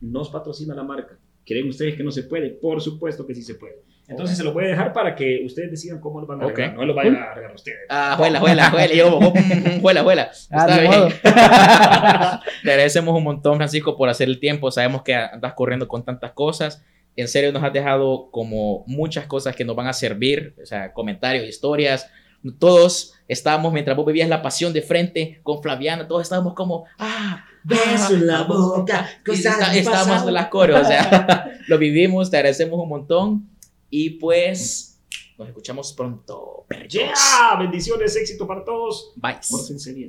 [0.00, 1.16] nos patrocina la marca.
[1.46, 2.50] ¿Creen ustedes que no se puede?
[2.50, 3.76] Por supuesto que sí se puede.
[4.08, 6.56] Entonces se lo voy a dejar para que ustedes decidan cómo lo van a Ok.
[6.56, 6.76] regalar.
[6.76, 7.78] No lo vayan a regalar ustedes.
[7.88, 8.94] Ah, juela, juela, juela.
[8.94, 10.30] Yo, mm, juela, juela.
[10.50, 11.08] Ah, Está ni bien.
[12.62, 14.70] Te agradecemos un montón, Francisco, por hacer el tiempo.
[14.70, 16.84] Sabemos que andas corriendo con tantas cosas.
[17.16, 20.92] En serio, nos has dejado como muchas cosas que nos van a servir, o sea,
[20.92, 22.10] comentarios, historias.
[22.58, 27.44] Todos estábamos, mientras vos vivías la pasión de frente con Flaviana, todos estábamos como, ah,
[27.66, 32.78] Beso en la boca, cosas estábamos en las coros, o sea, lo vivimos, te agradecemos
[32.78, 33.50] un montón.
[33.90, 35.00] Y pues,
[35.36, 36.92] nos escuchamos pronto, perritos.
[36.92, 39.12] Yeah, bendiciones, éxito para todos.
[39.16, 39.38] Bye.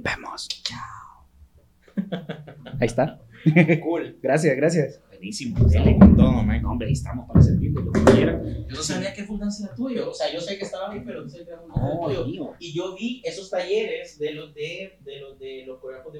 [0.02, 0.48] Vemos.
[2.80, 3.20] Ahí está.
[3.84, 4.20] Cool.
[4.22, 5.66] Gracias, gracias buenísimo.
[5.66, 6.62] Dele, con todo, man.
[6.62, 8.66] No, hombre, ahí estamos para servirle lo que quieran.
[8.68, 10.10] Yo no sabía que fundancia era tuyo.
[10.10, 12.26] O sea, yo sé que estaba ahí, pero no sé que era fundancia oh, tuyo.
[12.26, 12.54] Mío.
[12.60, 16.12] Y yo vi esos talleres de los de, de los de los coreanos de